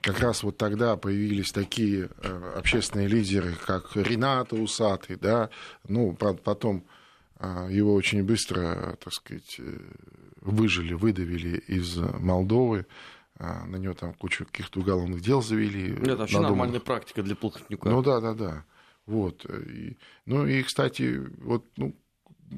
Как 0.00 0.20
раз 0.20 0.42
вот 0.42 0.56
тогда 0.56 0.96
появились 0.96 1.52
такие 1.52 2.08
общественные 2.56 3.06
лидеры, 3.06 3.54
как 3.64 3.94
Рената 3.94 4.56
Усатый, 4.56 5.14
да, 5.14 5.48
ну, 5.86 6.12
потом 6.14 6.82
его 7.68 7.94
очень 7.94 8.24
быстро, 8.24 8.96
так 8.98 9.12
сказать, 9.12 9.60
выжили, 10.40 10.94
выдавили 10.94 11.56
из 11.68 11.96
Молдовы. 11.96 12.86
А, 13.44 13.66
на 13.66 13.74
него 13.74 13.92
там 13.92 14.14
кучу 14.14 14.46
каких-то 14.46 14.78
уголовных 14.78 15.20
дел 15.20 15.42
завели. 15.42 15.94
Это 15.94 16.16
вообще 16.16 16.36
надуманных. 16.36 16.42
нормальная 16.42 16.80
практика 16.80 17.24
для 17.24 17.34
плохотнюка. 17.34 17.90
Ну 17.90 18.00
да, 18.00 18.20
да, 18.20 18.34
да. 18.34 18.64
Вот. 19.04 19.44
И, 19.46 19.98
ну 20.26 20.46
и, 20.46 20.62
кстати, 20.62 21.20
вот, 21.38 21.64
ну, 21.76 21.92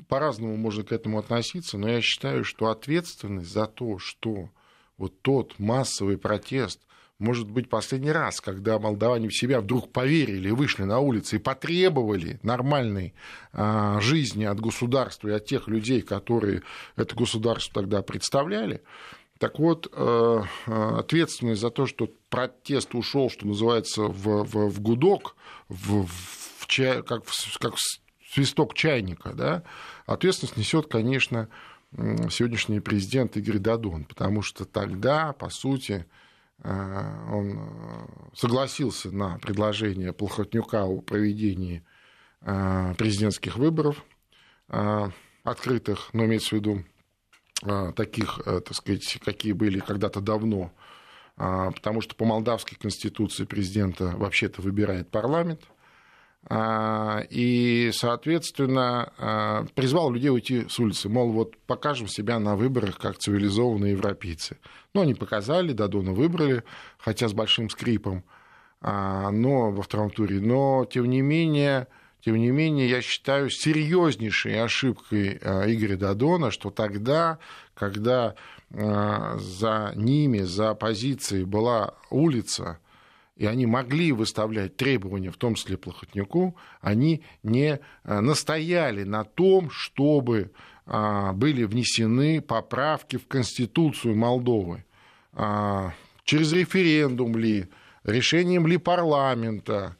по-разному 0.08 0.58
можно 0.58 0.84
к 0.84 0.92
этому 0.92 1.18
относиться, 1.18 1.78
но 1.78 1.88
я 1.88 2.02
считаю, 2.02 2.44
что 2.44 2.68
ответственность 2.68 3.50
за 3.50 3.66
то, 3.66 3.98
что 3.98 4.50
вот 4.98 5.22
тот 5.22 5.58
массовый 5.58 6.18
протест, 6.18 6.80
может 7.18 7.50
быть, 7.50 7.70
последний 7.70 8.12
раз, 8.12 8.42
когда 8.42 8.78
молдаване 8.78 9.28
в 9.28 9.34
себя 9.34 9.62
вдруг 9.62 9.90
поверили, 9.90 10.50
вышли 10.50 10.82
на 10.82 10.98
улицы 10.98 11.36
и 11.36 11.38
потребовали 11.38 12.38
нормальной 12.42 13.14
а, 13.54 14.00
жизни 14.00 14.44
от 14.44 14.60
государства 14.60 15.28
и 15.28 15.32
от 15.32 15.46
тех 15.46 15.66
людей, 15.66 16.02
которые 16.02 16.62
это 16.96 17.16
государство 17.16 17.80
тогда 17.80 18.02
представляли, 18.02 18.82
так 19.38 19.58
вот, 19.58 19.88
э, 19.92 20.42
э, 20.66 20.98
ответственность 20.98 21.60
за 21.60 21.70
то, 21.70 21.86
что 21.86 22.08
протест 22.30 22.94
ушел, 22.94 23.28
что 23.30 23.46
называется, 23.46 24.02
в, 24.02 24.44
в, 24.44 24.68
в 24.70 24.80
гудок, 24.80 25.34
в, 25.68 26.06
в 26.06 26.66
чай, 26.68 27.02
как, 27.02 27.24
в, 27.24 27.58
как 27.58 27.74
свисток 28.30 28.74
чайника, 28.74 29.32
да, 29.32 29.64
ответственность 30.06 30.56
несет, 30.56 30.86
конечно, 30.86 31.48
сегодняшний 32.30 32.80
президент 32.80 33.36
Игорь 33.36 33.58
Дадон, 33.58 34.04
потому 34.04 34.42
что 34.42 34.64
тогда, 34.64 35.32
по 35.32 35.50
сути, 35.50 36.06
э, 36.62 37.28
он 37.32 37.60
согласился 38.34 39.10
на 39.10 39.38
предложение 39.38 40.12
Плохотнюка 40.12 40.84
о 40.84 41.00
проведении 41.00 41.84
президентских 42.40 43.56
выборов 43.56 44.04
открытых, 45.44 46.10
но 46.12 46.26
имеется 46.26 46.50
в 46.50 46.52
виду 46.52 46.84
таких, 47.96 48.40
э, 48.46 48.60
так 48.60 48.74
сказать, 48.74 49.18
какие 49.24 49.52
были 49.52 49.78
когда-то 49.78 50.20
давно, 50.20 50.72
а, 51.36 51.70
потому 51.72 52.00
что 52.00 52.14
по 52.14 52.24
молдавской 52.24 52.78
конституции 52.78 53.44
президента 53.44 54.12
вообще-то 54.16 54.62
выбирает 54.62 55.10
парламент. 55.10 55.62
А, 56.46 57.22
и, 57.30 57.90
соответственно, 57.92 59.12
а, 59.18 59.64
призвал 59.74 60.12
людей 60.12 60.28
уйти 60.28 60.68
с 60.68 60.78
улицы. 60.78 61.08
Мол, 61.08 61.32
вот 61.32 61.56
покажем 61.66 62.06
себя 62.06 62.38
на 62.38 62.54
выборах 62.54 62.98
как 62.98 63.18
цивилизованные 63.18 63.92
европейцы. 63.92 64.58
Ну, 64.92 65.00
они 65.00 65.14
показали, 65.14 65.72
Дадона 65.72 66.12
выбрали, 66.12 66.62
хотя 66.98 67.28
с 67.28 67.32
большим 67.32 67.70
скрипом, 67.70 68.24
но 68.82 69.70
во 69.70 69.82
втором 69.82 70.10
туре. 70.10 70.40
Но, 70.40 70.84
тем 70.84 71.08
не 71.08 71.22
менее, 71.22 71.88
тем 72.24 72.36
не 72.36 72.50
менее, 72.50 72.88
я 72.88 73.02
считаю 73.02 73.50
серьезнейшей 73.50 74.62
ошибкой 74.62 75.34
Игоря 75.34 75.96
Дадона, 75.96 76.50
что 76.50 76.70
тогда, 76.70 77.38
когда 77.74 78.34
за 78.70 79.92
ними, 79.94 80.38
за 80.38 80.70
оппозицией 80.70 81.44
была 81.44 81.92
улица, 82.08 82.78
и 83.36 83.44
они 83.44 83.66
могли 83.66 84.12
выставлять 84.12 84.76
требования, 84.76 85.30
в 85.30 85.36
том 85.36 85.54
числе 85.54 85.76
Плохотнику, 85.76 86.56
они 86.80 87.22
не 87.42 87.80
э, 88.04 88.20
настояли 88.20 89.02
на 89.02 89.24
том, 89.24 89.70
чтобы 89.70 90.50
были 90.86 91.64
внесены 91.64 92.40
поправки 92.40 93.16
в 93.16 93.26
Конституцию 93.26 94.16
Молдовы. 94.16 94.84
Через 96.24 96.52
референдум 96.52 97.36
ли, 97.38 97.68
решением 98.04 98.66
ли 98.66 98.76
парламента, 98.76 99.96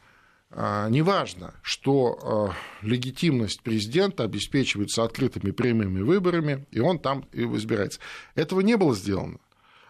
неважно, 0.56 1.54
что 1.62 2.54
легитимность 2.82 3.62
президента 3.62 4.22
обеспечивается 4.24 5.02
открытыми 5.02 5.50
прямыми 5.50 6.00
выборами, 6.02 6.66
и 6.70 6.80
он 6.80 6.98
там 6.98 7.24
и 7.32 7.42
избирается. 7.42 8.00
Этого 8.34 8.60
не 8.60 8.76
было 8.76 8.94
сделано. 8.94 9.38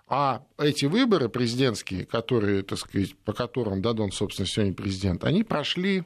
А 0.07 0.43
эти 0.59 0.85
выборы 0.85 1.29
президентские, 1.29 2.05
которые, 2.05 2.63
так 2.63 2.79
сказать, 2.79 3.17
по 3.25 3.33
которым 3.33 3.81
Дадон, 3.81 4.13
собственно, 4.13 4.47
сегодня 4.47 4.75
президент, 4.75 5.25
они 5.25 5.45
прошли 5.45 6.05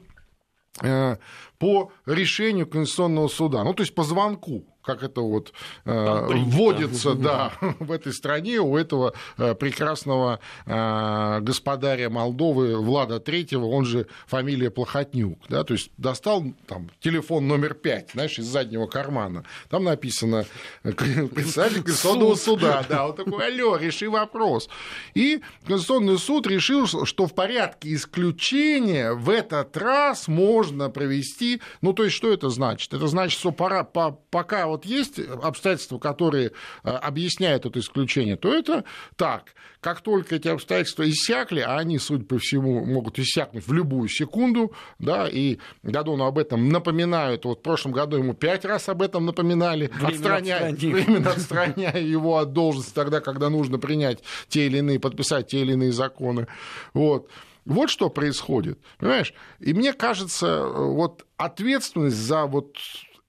э, 0.81 1.17
по 1.57 1.91
решению 2.05 2.65
Конституционного 2.65 3.27
суда, 3.27 3.63
ну, 3.63 3.73
то 3.73 3.83
есть 3.83 3.93
по 3.93 4.03
звонку 4.03 4.65
как 4.89 5.03
это 5.03 5.21
вот 5.21 5.53
э, 5.85 6.25
вводится 6.47 7.13
да. 7.13 7.53
в 7.79 7.91
этой 7.91 8.11
стране 8.11 8.59
у 8.59 8.75
этого 8.75 9.13
э, 9.37 9.53
прекрасного 9.53 10.39
э, 10.65 11.39
господаря 11.41 12.09
Молдовы 12.09 12.75
Влада 12.77 13.19
Третьего, 13.19 13.65
он 13.65 13.85
же 13.85 14.07
фамилия 14.25 14.71
Плохотнюк, 14.71 15.37
да, 15.47 15.63
то 15.63 15.73
есть 15.73 15.91
достал 15.97 16.43
там 16.65 16.89
телефон 17.01 17.47
номер 17.47 17.75
пять, 17.75 18.09
знаешь, 18.13 18.39
из 18.39 18.47
заднего 18.47 18.87
кармана, 18.87 19.43
там 19.69 19.83
написано 19.83 20.47
председатель 20.81 21.83
Конституционного 21.83 22.33
суда, 22.33 22.83
да, 22.89 23.07
он 23.07 23.15
такой, 23.15 23.45
алло, 23.45 23.77
реши 23.77 24.09
вопрос. 24.09 24.69
И 25.13 25.41
Конституционный 25.67 26.17
суд 26.17 26.47
решил, 26.47 26.87
что 26.87 27.27
в 27.27 27.35
порядке 27.35 27.93
исключения 27.93 29.13
в 29.13 29.29
этот 29.29 29.77
раз 29.77 30.27
можно 30.27 30.89
провести, 30.89 31.61
ну, 31.81 31.93
то 31.93 32.05
есть 32.05 32.15
что 32.15 32.33
это 32.33 32.49
значит? 32.49 32.91
Это 32.91 33.07
значит, 33.07 33.39
что 33.39 33.51
пора, 33.51 33.83
по, 33.83 34.19
пока 34.31 34.65
вот 34.65 34.78
вот 34.79 34.85
есть 34.85 35.19
обстоятельства, 35.19 35.99
которые 35.99 36.51
э, 36.83 36.89
объясняют 36.89 37.65
это 37.65 37.79
исключение, 37.79 38.37
то 38.37 38.53
это 38.53 38.85
так. 39.15 39.53
Как 39.81 40.01
только 40.01 40.35
эти 40.35 40.47
обстоятельства 40.47 41.09
иссякли, 41.09 41.59
а 41.59 41.77
они, 41.77 41.99
судя 41.99 42.25
по 42.25 42.37
всему, 42.37 42.85
могут 42.85 43.19
иссякнуть 43.19 43.67
в 43.67 43.73
любую 43.73 44.09
секунду, 44.09 44.73
да, 44.99 45.27
и 45.27 45.57
Гадону 45.83 46.25
об 46.25 46.37
этом 46.37 46.69
напоминают, 46.69 47.45
вот 47.45 47.59
в 47.59 47.61
прошлом 47.61 47.91
году 47.91 48.17
ему 48.17 48.33
пять 48.33 48.65
раз 48.65 48.89
об 48.89 49.01
этом 49.01 49.25
напоминали, 49.25 49.91
отстраняя, 50.01 50.71
временно 50.73 51.31
отстраняя 51.31 51.99
его 51.99 52.37
от 52.37 52.53
должности 52.53 52.93
тогда, 52.93 53.19
когда 53.21 53.49
нужно 53.49 53.79
принять 53.79 54.19
те 54.47 54.67
или 54.67 54.77
иные, 54.77 54.99
подписать 54.99 55.47
те 55.47 55.59
или 55.61 55.73
иные 55.73 55.91
законы. 55.91 56.47
Вот. 56.93 57.29
Вот 57.65 57.89
что 57.89 58.09
происходит, 58.09 58.79
понимаешь? 58.97 59.33
И 59.59 59.73
мне 59.73 59.93
кажется, 59.93 60.47
э, 60.47 60.91
вот 60.91 61.25
ответственность 61.37 62.15
за 62.15 62.45
вот 62.45 62.77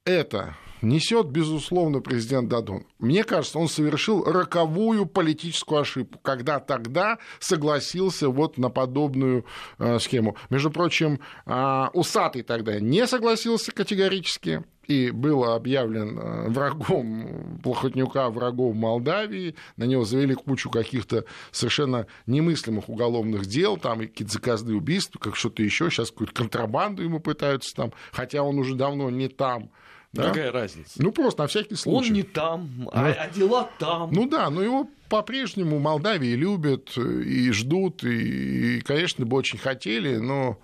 это 0.04 0.56
несет, 0.82 1.28
безусловно, 1.28 2.00
президент 2.00 2.48
Дадон. 2.48 2.84
Мне 2.98 3.24
кажется, 3.24 3.58
он 3.58 3.68
совершил 3.68 4.24
роковую 4.24 5.06
политическую 5.06 5.80
ошибку, 5.80 6.18
когда 6.22 6.60
тогда 6.60 7.18
согласился 7.38 8.28
вот 8.28 8.58
на 8.58 8.70
подобную 8.70 9.44
э, 9.78 9.98
схему. 9.98 10.36
Между 10.50 10.70
прочим, 10.70 11.20
э, 11.46 11.86
Усатый 11.92 12.42
тогда 12.42 12.80
не 12.80 13.06
согласился 13.06 13.72
категорически, 13.72 14.64
и 14.90 15.10
был 15.10 15.44
объявлен 15.44 16.18
э, 16.18 16.48
врагом 16.48 17.60
Плохотнюка, 17.62 18.28
врагом 18.30 18.76
Молдавии, 18.76 19.54
на 19.76 19.84
него 19.84 20.04
завели 20.04 20.34
кучу 20.34 20.68
каких-то 20.68 21.24
совершенно 21.52 22.06
немыслимых 22.26 22.88
уголовных 22.88 23.46
дел, 23.46 23.76
там 23.76 24.00
какие-то 24.00 24.32
заказные 24.32 24.76
убийства, 24.76 25.18
как 25.18 25.36
что-то 25.36 25.62
еще, 25.62 25.90
сейчас 25.90 26.10
какую-то 26.10 26.34
контрабанду 26.34 27.02
ему 27.02 27.20
пытаются 27.20 27.74
там, 27.74 27.92
хотя 28.10 28.42
он 28.42 28.58
уже 28.58 28.74
давно 28.74 29.10
не 29.10 29.28
там. 29.28 29.70
Да? 30.12 30.28
Какая 30.28 30.50
разница? 30.50 31.00
Ну, 31.02 31.12
просто 31.12 31.42
на 31.42 31.48
всякий 31.48 31.76
случай. 31.76 32.08
Он 32.08 32.12
не 32.14 32.22
там, 32.24 32.88
а, 32.92 33.08
ну, 33.08 33.14
а 33.16 33.28
дела 33.28 33.70
там. 33.78 34.10
Ну 34.12 34.28
да, 34.28 34.50
но 34.50 34.60
его 34.60 34.88
по-прежнему 35.08 35.78
Молдавии 35.78 36.34
любят 36.34 36.96
и 36.96 37.50
ждут, 37.52 38.02
и, 38.02 38.78
и, 38.78 38.80
конечно, 38.80 39.24
бы 39.24 39.36
очень 39.36 39.58
хотели, 39.58 40.16
но 40.16 40.58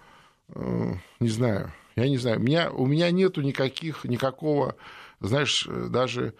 э, 0.48 0.94
не 1.20 1.28
знаю, 1.28 1.72
я 1.94 2.08
не 2.08 2.18
знаю, 2.18 2.38
у 2.38 2.42
меня, 2.42 2.70
у 2.70 2.86
меня 2.86 3.10
нету 3.12 3.40
никаких, 3.40 4.04
никакого, 4.04 4.74
знаешь, 5.20 5.66
даже 5.90 6.28
э, 6.28 6.32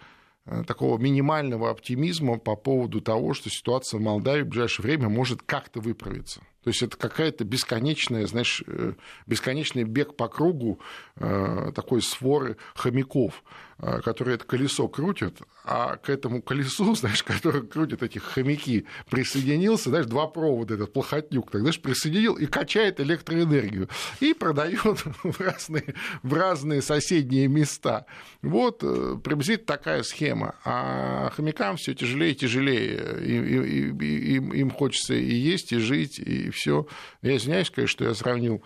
такого 0.65 0.97
минимального 0.97 1.69
оптимизма 1.69 2.37
по 2.37 2.55
поводу 2.55 3.01
того, 3.01 3.33
что 3.33 3.49
ситуация 3.49 3.99
в 3.99 4.03
Молдавии 4.03 4.43
в 4.43 4.47
ближайшее 4.47 4.85
время 4.85 5.09
может 5.09 5.41
как-то 5.41 5.79
выправиться. 5.79 6.41
То 6.63 6.69
есть 6.69 6.83
это 6.83 6.97
какая-то 6.97 7.45
бесконечная, 7.45 8.27
знаешь, 8.27 8.61
э, 8.67 8.93
бесконечный 9.25 9.83
бег 9.83 10.17
по 10.17 10.27
кругу 10.27 10.79
э, 11.15 11.71
такой 11.73 12.01
своры 12.01 12.57
хомяков. 12.75 13.41
Э, 13.79 14.01
которые 14.01 14.35
это 14.35 14.45
колесо 14.45 14.87
крутят, 14.87 15.37
а 15.63 15.97
к 15.97 16.09
этому 16.09 16.41
колесу, 16.41 16.95
знаешь, 16.95 17.21
которое 17.21 17.61
крутят 17.61 18.01
эти 18.01 18.17
хомяки, 18.17 18.87
присоединился, 19.07 19.89
знаешь, 19.89 20.07
два 20.07 20.25
провода, 20.25 20.73
этот 20.73 20.93
плохотнюк, 20.93 21.51
так, 21.51 21.61
знаешь, 21.61 21.79
присоединил 21.79 22.33
и 22.33 22.47
качает 22.47 22.99
электроэнергию, 22.99 23.87
и 24.19 24.33
продает 24.33 24.81
в 25.23 25.39
разные, 25.39 25.93
в 26.23 26.33
разные 26.33 26.81
соседние 26.81 27.47
места. 27.47 28.07
Вот 28.41 28.79
э, 28.81 29.19
приблизительно 29.23 29.67
такая 29.67 30.01
схема. 30.01 30.55
А 30.65 31.29
хомякам 31.35 31.77
все 31.77 31.93
тяжелее 31.93 32.31
и 32.31 32.35
тяжелее. 32.35 32.97
Им, 33.27 33.99
им, 33.99 34.53
им 34.53 34.71
хочется 34.71 35.13
и 35.13 35.35
есть, 35.35 35.71
и 35.71 35.77
жить, 35.77 36.17
и 36.17 36.49
все. 36.49 36.87
Я 37.21 37.37
извиняюсь, 37.37 37.69
конечно, 37.69 37.91
что 37.91 38.05
я 38.05 38.15
сравнил 38.15 38.63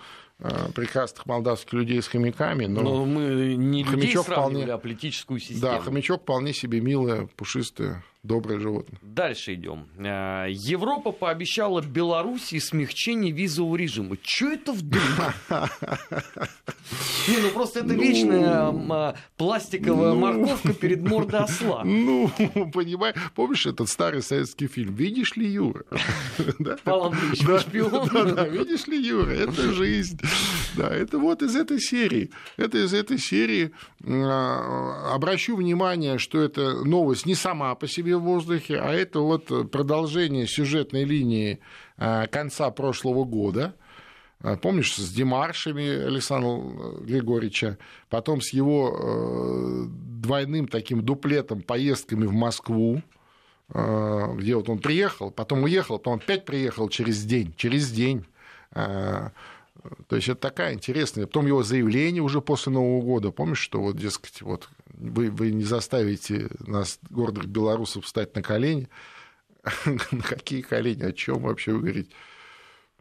прекрасных 0.73 1.25
молдавских 1.25 1.73
людей 1.73 2.01
с 2.01 2.07
хомяками. 2.07 2.65
Но, 2.65 2.81
но 2.81 3.05
мы 3.05 3.55
не 3.55 3.83
людей 3.83 4.15
сравнивали, 4.17 4.63
вполне... 4.63 4.73
а 4.73 4.77
политическую 4.77 5.39
систему. 5.39 5.61
Да, 5.61 5.79
хомячок 5.79 6.21
вполне 6.21 6.53
себе 6.53 6.81
милое, 6.81 7.27
пушистое 7.35 8.03
доброе 8.23 8.59
животное. 8.59 8.99
Дальше 9.01 9.55
идем. 9.55 9.87
Э, 9.97 10.45
Европа 10.49 11.11
пообещала 11.11 11.81
Беларуси 11.81 12.59
смягчение 12.59 13.31
визового 13.31 13.75
режима. 13.75 14.17
Че 14.21 14.53
это 14.53 14.73
вдруг? 14.73 15.03
Не, 17.27 17.37
ну 17.37 17.49
просто 17.53 17.79
это 17.79 17.93
ну. 17.93 18.01
вечная 18.01 18.67
а, 18.67 19.15
пластиковая 19.37 20.13
ну. 20.13 20.19
морковка 20.19 20.73
перед 20.73 21.01
мордой 21.01 21.41
осла. 21.41 21.83
Ну, 22.01 22.31
понимаешь, 22.73 23.15
помнишь 23.35 23.65
этот 23.65 23.89
старый 23.89 24.21
советский 24.21 24.67
фильм 24.67 24.95
«Видишь 24.95 25.35
ли, 25.35 25.47
Юра»? 25.47 25.83
Павел 26.83 27.05
Андреевич, 27.05 27.61
шпион. 27.61 28.35
Да, 28.35 28.47
видишь 28.47 28.87
ли, 28.87 28.99
Юра, 28.99 29.31
это 29.31 29.71
жизнь. 29.71 30.19
Да, 30.75 30.89
это 30.89 31.19
вот 31.19 31.41
из 31.43 31.55
этой 31.55 31.79
серии. 31.79 32.31
Это 32.57 32.83
из 32.83 32.93
этой 32.93 33.17
серии. 33.17 33.71
А, 34.03 35.13
обращу 35.13 35.55
внимание, 35.55 36.17
что 36.17 36.39
это 36.39 36.83
новость 36.83 37.25
не 37.25 37.35
сама 37.35 37.75
по 37.75 37.87
себе 37.87 38.10
в 38.17 38.23
воздухе, 38.23 38.79
а 38.79 38.91
это 38.91 39.19
вот 39.19 39.71
продолжение 39.71 40.47
сюжетной 40.47 41.03
линии 41.03 41.59
а, 41.97 42.27
конца 42.27 42.69
прошлого 42.71 43.23
года. 43.23 43.75
А, 44.41 44.57
помнишь, 44.57 44.95
с 44.95 45.13
демаршами 45.13 45.87
Александра 45.87 47.01
Григорьевича, 47.01 47.77
потом 48.09 48.41
с 48.41 48.49
его 48.53 48.97
э, 48.97 49.85
двойным 49.87 50.67
таким 50.67 51.03
дуплетом 51.03 51.61
поездками 51.61 52.25
в 52.25 52.33
Москву, 52.33 53.01
где 53.73 54.55
вот 54.57 54.67
он 54.67 54.79
приехал, 54.79 55.31
потом 55.31 55.63
уехал, 55.63 55.97
потом 55.97 56.15
опять 56.15 56.43
приехал 56.43 56.89
через 56.89 57.23
день, 57.23 57.53
через 57.55 57.89
день. 57.89 58.25
То 60.07 60.15
есть 60.15 60.29
это 60.29 60.39
такая 60.39 60.73
интересная. 60.73 61.25
Потом 61.25 61.47
его 61.47 61.63
заявление 61.63 62.21
уже 62.21 62.41
после 62.41 62.71
Нового 62.71 63.01
года. 63.01 63.31
Помнишь, 63.31 63.59
что 63.59 63.81
вот, 63.81 63.97
дескать, 63.97 64.41
вот 64.41 64.69
вы, 64.93 65.31
вы 65.31 65.51
не 65.51 65.63
заставите 65.63 66.49
нас, 66.59 66.99
гордых 67.09 67.45
белорусов, 67.45 68.05
встать 68.05 68.35
на 68.35 68.41
колени? 68.41 68.87
На 69.85 70.23
какие 70.23 70.61
колени? 70.61 71.03
О 71.03 71.11
чем 71.11 71.43
вообще 71.43 71.73
вы 71.73 71.79
говорите? 71.79 72.11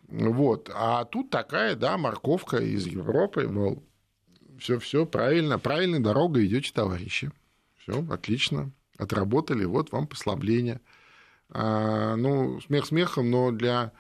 Вот. 0.09 0.71
А 0.75 1.05
тут 1.05 1.31
такая, 1.31 1.75
да, 1.77 1.97
морковка 1.97 2.59
из 2.59 2.87
Европы, 2.87 3.47
мол, 3.47 3.83
все, 4.59 4.79
все 4.79 5.07
правильно, 5.07 5.59
правильной 5.59 6.01
дорогой 6.01 6.47
идете, 6.47 6.73
товарищи. 6.73 7.31
Все, 7.79 8.05
отлично, 8.11 8.71
отработали, 8.99 9.65
вот 9.65 9.93
вам 9.93 10.07
послабление. 10.07 10.81
Ну, 11.53 12.61
смех 12.61 12.87
смехом, 12.87 13.31
но 13.31 13.51
для 13.51 13.93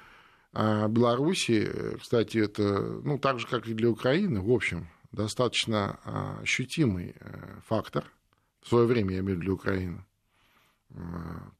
Беларуси, 0.52 1.70
кстати, 2.00 2.38
это, 2.38 2.80
ну, 3.04 3.18
так 3.18 3.38
же, 3.38 3.46
как 3.46 3.68
и 3.68 3.74
для 3.74 3.88
Украины, 3.88 4.40
в 4.40 4.50
общем, 4.50 4.88
достаточно 5.12 6.00
ощутимый 6.42 7.14
фактор. 7.66 8.04
В 8.62 8.68
свое 8.68 8.86
время, 8.86 9.14
я 9.14 9.20
имею 9.20 9.38
в 9.38 9.40
виду 9.40 9.42
для 9.42 9.52
Украины. 9.52 10.04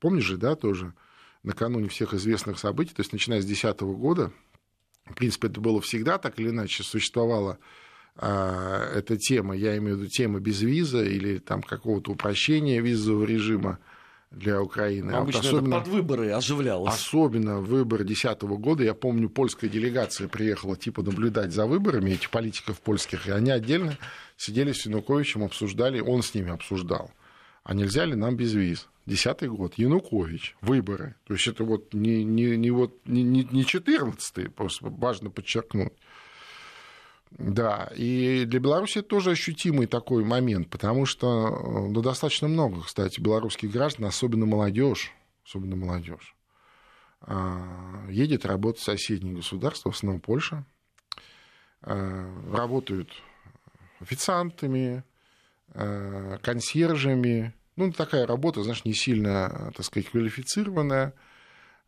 Помнишь 0.00 0.24
же, 0.24 0.36
да, 0.36 0.56
тоже, 0.56 0.92
накануне 1.42 1.88
всех 1.88 2.14
известных 2.14 2.58
событий, 2.58 2.92
то 2.92 3.00
есть 3.00 3.12
начиная 3.12 3.40
с 3.40 3.46
2010 3.46 3.80
года, 3.80 4.32
в 5.04 5.14
принципе, 5.14 5.48
это 5.48 5.60
было 5.60 5.80
всегда 5.80 6.18
так 6.18 6.38
или 6.38 6.50
иначе, 6.50 6.82
существовала 6.82 7.58
а, 8.16 8.92
эта 8.94 9.16
тема, 9.16 9.56
я 9.56 9.76
имею 9.78 9.96
в 9.96 10.00
виду 10.00 10.10
тема 10.10 10.40
без 10.40 10.60
виза 10.60 11.02
или 11.02 11.38
там 11.38 11.62
какого-то 11.62 12.12
упрощения 12.12 12.80
визового 12.80 13.24
режима 13.24 13.78
для 14.30 14.62
Украины. 14.62 15.10
Обычно 15.10 15.40
вот 15.40 15.48
особенно, 15.48 15.74
это 15.74 15.84
под 15.84 15.88
выборы 15.88 16.30
оживлялось. 16.30 16.94
Особенно 16.94 17.60
выборы 17.60 18.04
2010 18.04 18.42
года. 18.42 18.84
Я 18.84 18.94
помню, 18.94 19.28
польская 19.28 19.68
делегация 19.68 20.28
приехала 20.28 20.76
типа 20.76 21.02
наблюдать 21.02 21.52
за 21.52 21.66
выборами 21.66 22.12
этих 22.12 22.30
политиков 22.30 22.80
польских, 22.80 23.26
и 23.26 23.32
они 23.32 23.50
отдельно 23.50 23.98
сидели 24.36 24.72
с 24.72 24.86
Януковичем, 24.86 25.42
обсуждали, 25.42 26.00
он 26.00 26.22
с 26.22 26.34
ними 26.34 26.50
обсуждал, 26.50 27.10
а 27.64 27.74
нельзя 27.74 28.04
ли 28.04 28.14
нам 28.14 28.36
без 28.36 28.54
виз. 28.54 28.88
Десятый 29.06 29.48
год, 29.48 29.74
Янукович, 29.76 30.56
выборы. 30.60 31.16
То 31.26 31.34
есть 31.34 31.48
это 31.48 31.64
вот 31.64 31.92
не, 31.94 32.22
не, 32.22 32.56
не, 32.56 32.70
вот, 32.70 32.94
не, 33.06 33.24
не 33.24 33.64
14 33.64 34.54
просто 34.54 34.88
важно 34.88 35.30
подчеркнуть. 35.30 35.92
Да, 37.30 37.90
и 37.94 38.44
для 38.44 38.60
Беларуси 38.60 39.02
тоже 39.02 39.30
ощутимый 39.30 39.86
такой 39.86 40.24
момент, 40.24 40.68
потому 40.68 41.06
что 41.06 41.88
ну, 41.88 42.02
достаточно 42.02 42.48
много, 42.48 42.82
кстати, 42.82 43.20
белорусских 43.20 43.70
граждан, 43.70 44.06
особенно 44.06 44.46
молодежь, 44.46 45.12
особенно 45.44 45.76
молодежь, 45.76 46.34
а, 47.22 48.06
едет 48.10 48.44
работать 48.44 48.82
в 48.82 48.84
соседние 48.84 49.34
государства, 49.34 49.90
в 49.90 49.96
основном 49.96 50.20
Польша, 50.20 50.64
а, 51.82 52.52
работают 52.52 53.10
официантами, 54.00 55.04
консьержами, 56.42 57.54
ну, 57.76 57.92
такая 57.92 58.26
работа, 58.26 58.62
знаешь, 58.64 58.84
не 58.84 58.92
сильно, 58.92 59.72
так 59.76 59.86
сказать, 59.86 60.10
квалифицированная, 60.10 61.14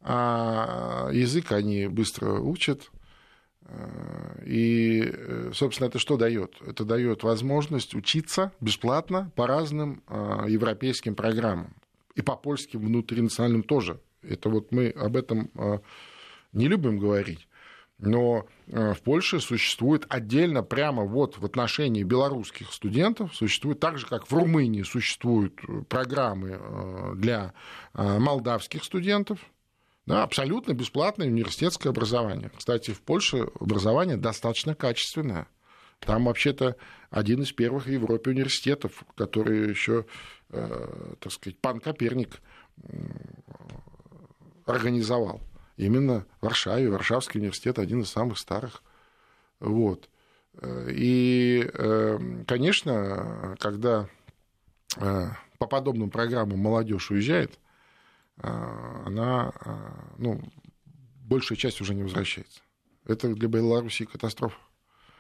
а 0.01 1.11
язык 1.13 1.53
они 1.53 1.89
быстро 1.89 2.35
учат. 2.35 2.91
И, 4.45 5.51
собственно, 5.55 5.89
это 5.89 5.99
что 5.99 6.17
дает? 6.17 6.57
Это 6.67 6.85
дает 6.85 7.23
возможность 7.23 7.95
учиться 7.95 8.53
бесплатно 8.61 9.31
по 9.35 9.47
разным 9.47 10.03
а, 10.07 10.47
европейским 10.47 11.15
программам. 11.15 11.75
И 12.15 12.23
по 12.23 12.37
польским 12.37 12.81
внутринациональным 12.81 13.63
тоже. 13.63 14.01
Это 14.23 14.49
вот 14.51 14.73
мы 14.73 14.91
об 14.91 15.17
этом 15.17 15.51
не 16.53 16.69
любим 16.69 16.99
говорить. 16.99 17.49
Но 18.03 18.47
э, 18.67 18.95
в 18.95 19.03
Польше 19.03 19.39
существует 19.39 20.07
отдельно, 20.09 20.65
прямо 20.65 21.05
вот 21.05 21.39
в 21.39 21.45
отношении 21.45 22.03
белорусских 22.03 22.73
студентов, 22.73 23.33
существует 23.33 23.79
так 23.79 23.97
же, 23.97 24.07
как 24.07 24.27
в 24.29 24.35
Румынии 24.35 24.83
существуют 24.83 25.61
э, 25.63 25.83
программы 25.89 26.59
э, 26.61 27.13
для 27.15 27.55
молдавских 27.95 28.83
студентов, 28.83 29.39
да, 30.07 30.23
абсолютно 30.23 30.73
бесплатное 30.73 31.29
университетское 31.29 31.91
образование. 31.91 32.51
Кстати, 32.57 32.91
в 32.91 33.01
Польше 33.03 33.49
образование 33.61 34.17
достаточно 34.17 34.75
качественное. 34.75 35.47
Там 36.01 36.25
вообще-то 36.25 36.77
один 37.11 37.43
из 37.43 37.53
первых 37.53 37.87
в 37.87 37.91
Европе 37.91 38.31
университетов, 38.31 39.05
который 39.17 39.69
еще, 39.69 40.07
так 40.51 41.31
сказать, 41.31 41.57
пан 41.61 41.79
Коперник 41.79 42.41
организовал 44.67 45.41
именно 45.77 46.27
Варшаве. 46.41 46.91
Варшавский 46.91 47.39
университет 47.39 47.79
один 47.79 48.01
из 48.01 48.11
самых 48.11 48.39
старых. 48.39 48.83
Вот. 49.61 50.09
И, 50.89 51.71
эм, 51.73 52.45
конечно, 52.45 53.57
когда 53.59 54.09
э, 54.97 55.27
по 55.59 55.67
подобным 55.67 56.11
программам 56.11 56.59
молодежь 56.59 57.11
уезжает, 57.11 57.53
э, 57.53 57.57
она, 58.39 59.53
э, 59.65 60.15
ну, 60.19 60.41
большая 61.25 61.57
часть 61.57 61.81
уже 61.81 61.95
не 61.95 62.03
возвращается. 62.03 62.61
Это 63.07 63.29
для 63.35 63.49
Беларуси 63.49 64.05
катастрофа. 64.05 64.57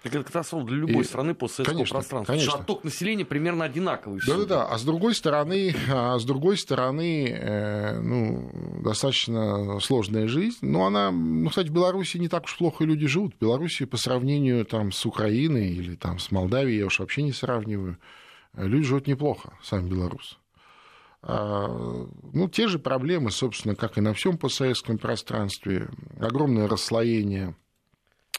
Так 0.02 0.16
это 0.16 0.24
катастрофа 0.24 0.66
для 0.66 0.78
любой 0.78 1.02
и, 1.02 1.04
страны 1.04 1.32
постсоветского 1.32 1.76
конечно, 1.76 1.94
пространства. 1.94 2.32
Конечно. 2.32 2.54
Отток 2.54 2.82
населения 2.82 3.24
примерно 3.24 3.64
одинаковый. 3.64 4.20
Да-да-да. 4.26 4.66
А 4.66 4.76
с 4.76 4.82
другой 4.82 5.14
стороны, 5.14 5.74
а 5.88 6.18
с 6.18 6.24
другой 6.24 6.56
стороны 6.58 7.28
э, 7.28 8.00
ну, 8.00 8.50
достаточно 8.82 9.78
сложная 9.78 10.26
жизнь. 10.26 10.58
Но 10.62 10.86
она, 10.86 11.12
ну, 11.12 11.48
кстати, 11.48 11.68
в 11.68 11.72
Беларуси 11.72 12.16
не 12.16 12.28
так 12.28 12.44
уж 12.44 12.56
плохо 12.56 12.82
люди 12.82 13.06
живут. 13.06 13.34
В 13.36 13.38
Беларуси 13.38 13.84
по 13.84 13.96
сравнению 13.96 14.64
там, 14.64 14.90
с 14.90 15.06
Украиной 15.06 15.68
или 15.68 15.94
там, 15.94 16.18
с 16.18 16.32
Молдавией, 16.32 16.78
я 16.78 16.86
уж 16.86 16.98
вообще 16.98 17.22
не 17.22 17.32
сравниваю, 17.32 17.96
люди 18.56 18.84
живут 18.84 19.06
неплохо, 19.06 19.52
сами 19.62 19.88
белорусы. 19.88 20.34
А, 21.22 21.68
ну, 22.32 22.48
те 22.48 22.66
же 22.66 22.78
проблемы, 22.78 23.30
собственно, 23.30 23.76
как 23.76 23.96
и 23.96 24.00
на 24.00 24.12
всем 24.12 24.36
постсоветском 24.36 24.98
пространстве. 24.98 25.88
Огромное 26.20 26.68
расслоение 26.68 27.54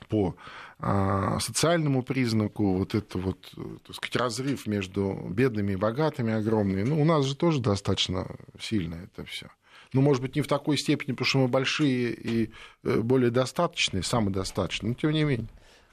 по 0.10 0.36
а, 0.80 1.40
социальному 1.40 2.04
признаку, 2.04 2.78
вот 2.78 2.94
это 2.94 3.18
вот, 3.18 3.54
так 3.88 3.96
сказать, 3.96 4.16
разрыв 4.18 4.68
между 4.68 5.14
бедными 5.30 5.74
и 5.74 5.78
богатыми 5.78 6.34
огромный. 6.34 6.84
Ну, 6.84 7.02
у 7.02 7.06
нас 7.06 7.26
же 7.26 7.36
тоже 7.36 7.62
достаточно 7.62 8.36
сильно 8.60 8.96
это 8.96 9.26
все. 9.26 9.48
Ну, 9.94 10.02
может 10.02 10.22
быть, 10.22 10.36
не 10.36 10.42
в 10.42 10.48
такой 10.48 10.78
степени, 10.78 11.12
потому 11.12 11.28
что 11.28 11.38
мы 11.40 11.48
большие 11.48 12.14
и 12.14 12.52
э, 12.84 13.00
более 13.00 13.30
достаточные, 13.30 14.04
самодостаточные, 14.04 14.90
но 14.90 14.96
тем 14.96 15.12
не 15.12 15.24
менее. 15.24 15.48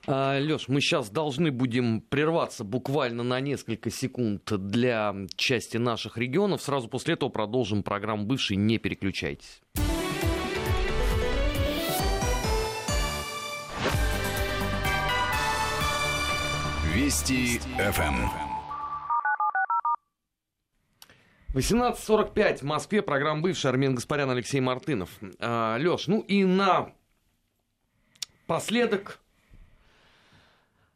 А, 0.07 0.39
Леш, 0.39 0.69
мы 0.69 0.81
сейчас 0.81 1.11
должны 1.11 1.51
будем 1.51 2.01
прерваться 2.01 2.65
буквально 2.65 3.23
на 3.23 3.41
несколько 3.41 3.91
секунд 3.91 4.51
для 4.51 5.15
части 5.37 5.77
наших 5.77 6.17
регионов. 6.17 6.63
Сразу 6.63 6.89
после 6.89 7.15
этого 7.15 7.29
продолжим 7.29 7.83
программу 7.83 8.25
«Бывший». 8.25 8.57
Не 8.57 8.79
переключайтесь. 8.79 9.61
Вести 16.95 17.59
ФМ. 17.79 18.51
18.45 21.53 22.59
в 22.59 22.63
Москве. 22.63 23.03
Программа 23.03 23.43
«Бывший». 23.43 23.69
Армен 23.69 23.95
Гаспарян, 23.95 24.31
Алексей 24.31 24.61
Мартынов. 24.61 25.11
А, 25.41 25.77
Леш, 25.79 26.07
ну 26.07 26.21
и 26.21 26.45
на 26.45 26.93
последок 28.47 29.21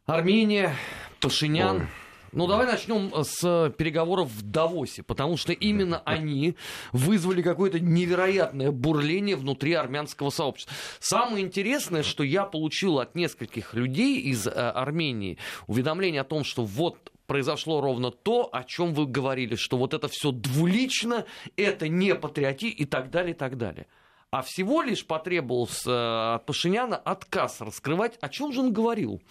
Армения, 0.05 0.75
Пашинян. 1.19 1.77
Ой. 1.77 1.87
Ну, 2.31 2.45
давай 2.45 2.67
начнем 2.67 3.11
с 3.23 3.71
переговоров 3.77 4.29
в 4.29 4.43
Давосе, 4.43 5.01
потому 5.01 5.35
что 5.35 5.51
именно 5.51 5.99
они 6.05 6.57
вызвали 6.91 7.41
какое-то 7.41 7.79
невероятное 7.79 8.69
бурление 8.69 9.35
внутри 9.35 9.73
армянского 9.73 10.29
сообщества. 10.29 10.75
Самое 10.99 11.43
интересное, 11.43 12.03
что 12.03 12.23
я 12.23 12.43
получил 12.43 12.99
от 12.99 13.15
нескольких 13.15 13.73
людей 13.73 14.19
из 14.19 14.45
э, 14.45 14.51
Армении 14.51 15.39
уведомление 15.65 16.21
о 16.21 16.25
том, 16.25 16.43
что 16.43 16.65
вот 16.65 17.11
произошло 17.25 17.81
ровно 17.81 18.11
то, 18.11 18.47
о 18.51 18.63
чем 18.63 18.93
вы 18.93 19.07
говорили, 19.07 19.55
что 19.55 19.77
вот 19.77 19.95
это 19.95 20.07
все 20.07 20.31
двулично, 20.31 21.25
это 21.57 21.87
не 21.87 22.13
патриоти 22.13 22.69
и 22.69 22.85
так 22.85 23.09
далее, 23.09 23.33
и 23.33 23.37
так 23.37 23.57
далее. 23.57 23.87
А 24.35 24.41
всего 24.41 24.81
лишь 24.81 25.05
потребовался 25.05 25.89
э, 25.89 26.35
от 26.35 26.45
Пашиняна 26.45 26.97
отказ 26.97 27.61
раскрывать, 27.61 28.17
о 28.19 28.27
чем 28.27 28.51
же 28.51 28.59
он 28.59 28.73
говорил. 28.73 29.21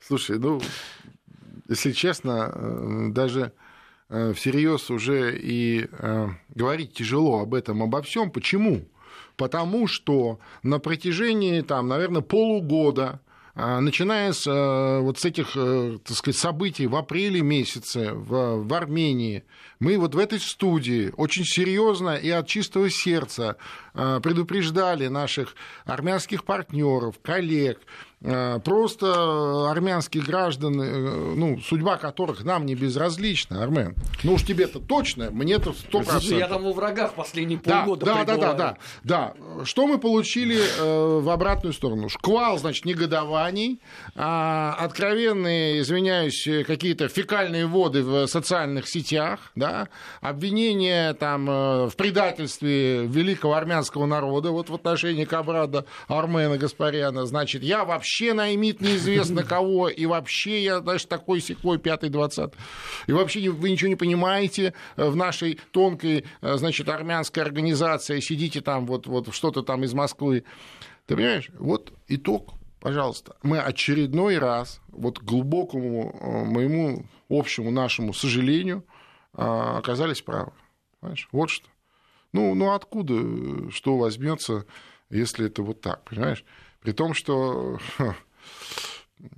Слушай, 0.00 0.38
ну, 0.38 0.58
если 1.68 1.92
честно, 1.92 2.50
э, 2.54 3.08
даже 3.10 3.52
э, 4.08 4.32
всерьез 4.32 4.90
уже 4.90 5.38
и 5.38 5.86
говорить 6.54 6.94
тяжело 6.94 7.40
об 7.40 7.52
этом, 7.52 7.82
обо 7.82 8.00
всем. 8.00 8.30
Почему? 8.30 8.88
Потому 9.36 9.86
что 9.86 10.40
на 10.62 10.78
протяжении, 10.78 11.60
там, 11.60 11.86
наверное, 11.86 12.22
полугода 12.22 13.20
начиная 13.58 14.32
с 14.32 14.46
вот 14.46 15.18
с 15.18 15.24
этих, 15.24 15.54
так 15.54 16.16
сказать, 16.16 16.38
событий 16.38 16.86
в 16.86 16.94
апреле 16.94 17.40
месяце 17.42 18.12
в, 18.12 18.62
в 18.62 18.74
Армении, 18.74 19.44
мы 19.80 19.98
вот 19.98 20.14
в 20.14 20.18
этой 20.18 20.38
студии 20.38 21.12
очень 21.16 21.44
серьезно 21.44 22.16
и 22.16 22.30
от 22.30 22.46
чистого 22.46 22.88
сердца 22.88 23.56
предупреждали 23.94 25.08
наших 25.08 25.56
армянских 25.84 26.44
партнеров, 26.44 27.16
коллег, 27.22 27.80
э, 27.80 28.07
просто 28.20 29.70
армянских 29.70 30.24
граждан, 30.24 30.80
э, 30.80 31.34
ну, 31.36 31.60
судьба 31.60 31.98
которых 31.98 32.42
нам 32.44 32.66
не 32.66 32.74
безразлична, 32.74 33.62
Армен. 33.62 33.94
Ну 34.24 34.34
уж 34.34 34.42
тебе-то 34.42 34.80
точно, 34.80 35.30
мне-то 35.30 35.72
сто 35.72 36.00
процентов. 36.00 36.38
Я 36.38 36.48
там 36.48 36.66
у 36.66 36.72
врагах 36.72 37.14
последние 37.14 37.60
Да, 37.64 37.82
полгода 37.84 38.06
да, 38.06 38.14
да, 38.14 38.24
да, 38.24 38.32
пребываю. 38.32 38.56
да, 38.56 38.76
да. 39.04 39.64
Что 39.64 39.86
мы 39.86 39.98
получили 39.98 40.58
э, 40.58 41.20
в 41.20 41.30
обратную 41.30 41.72
сторону? 41.72 42.08
Шквал, 42.08 42.58
значит, 42.58 42.84
негодований, 42.84 43.80
а, 44.16 44.74
откровенные, 44.80 45.80
извиняюсь, 45.80 46.44
э, 46.48 46.64
какие-то 46.64 47.06
фекальные 47.06 47.66
воды 47.66 48.02
в 48.02 48.26
социальных 48.26 48.88
сетях, 48.88 49.52
да, 49.54 49.88
обвинения 50.20 51.14
там 51.14 51.48
э, 51.48 51.86
в 51.88 51.94
предательстве 51.96 53.06
великого 53.06 53.54
армянского 53.54 54.06
народа, 54.06 54.50
вот 54.50 54.70
в 54.70 54.74
отношении 54.74 55.24
Кабрада 55.24 55.84
Армена 56.08 56.58
Гаспаряна, 56.58 57.24
значит, 57.24 57.62
я 57.62 57.84
вообще 57.84 58.07
наймит 58.32 58.80
неизвестно 58.80 59.42
кого, 59.44 59.88
и 59.88 60.06
вообще 60.06 60.62
я, 60.62 60.80
знаешь, 60.80 61.04
такой 61.04 61.40
секой 61.40 61.78
пятый, 61.78 62.10
двадцатый. 62.10 62.58
И 63.06 63.12
вообще 63.12 63.50
вы 63.50 63.70
ничего 63.70 63.88
не 63.88 63.96
понимаете 63.96 64.74
э, 64.96 65.08
в 65.08 65.16
нашей 65.16 65.60
тонкой, 65.72 66.24
э, 66.40 66.56
значит, 66.56 66.88
армянской 66.88 67.42
организации, 67.42 68.20
сидите 68.20 68.60
там 68.60 68.86
вот, 68.86 69.06
вот 69.06 69.34
что-то 69.34 69.62
там 69.62 69.84
из 69.84 69.94
Москвы. 69.94 70.44
Ты 71.06 71.16
понимаешь? 71.16 71.50
Вот 71.58 71.92
итог, 72.08 72.54
пожалуйста. 72.80 73.36
Мы 73.42 73.58
очередной 73.58 74.38
раз, 74.38 74.80
вот 74.88 75.18
к 75.18 75.22
глубокому 75.22 76.18
э, 76.20 76.44
моему 76.44 77.06
общему 77.28 77.70
нашему 77.70 78.14
сожалению, 78.14 78.84
оказались 79.34 80.22
правы. 80.22 80.52
Понимаешь? 80.98 81.28
Вот 81.30 81.50
что. 81.50 81.68
Ну, 82.32 82.54
ну 82.54 82.72
откуда 82.72 83.70
что 83.70 83.98
возьмется, 83.98 84.66
если 85.10 85.46
это 85.46 85.62
вот 85.62 85.80
так, 85.80 86.04
понимаешь? 86.04 86.44
При 86.82 86.92
том, 86.92 87.14
что 87.14 87.78
ха, 87.96 88.16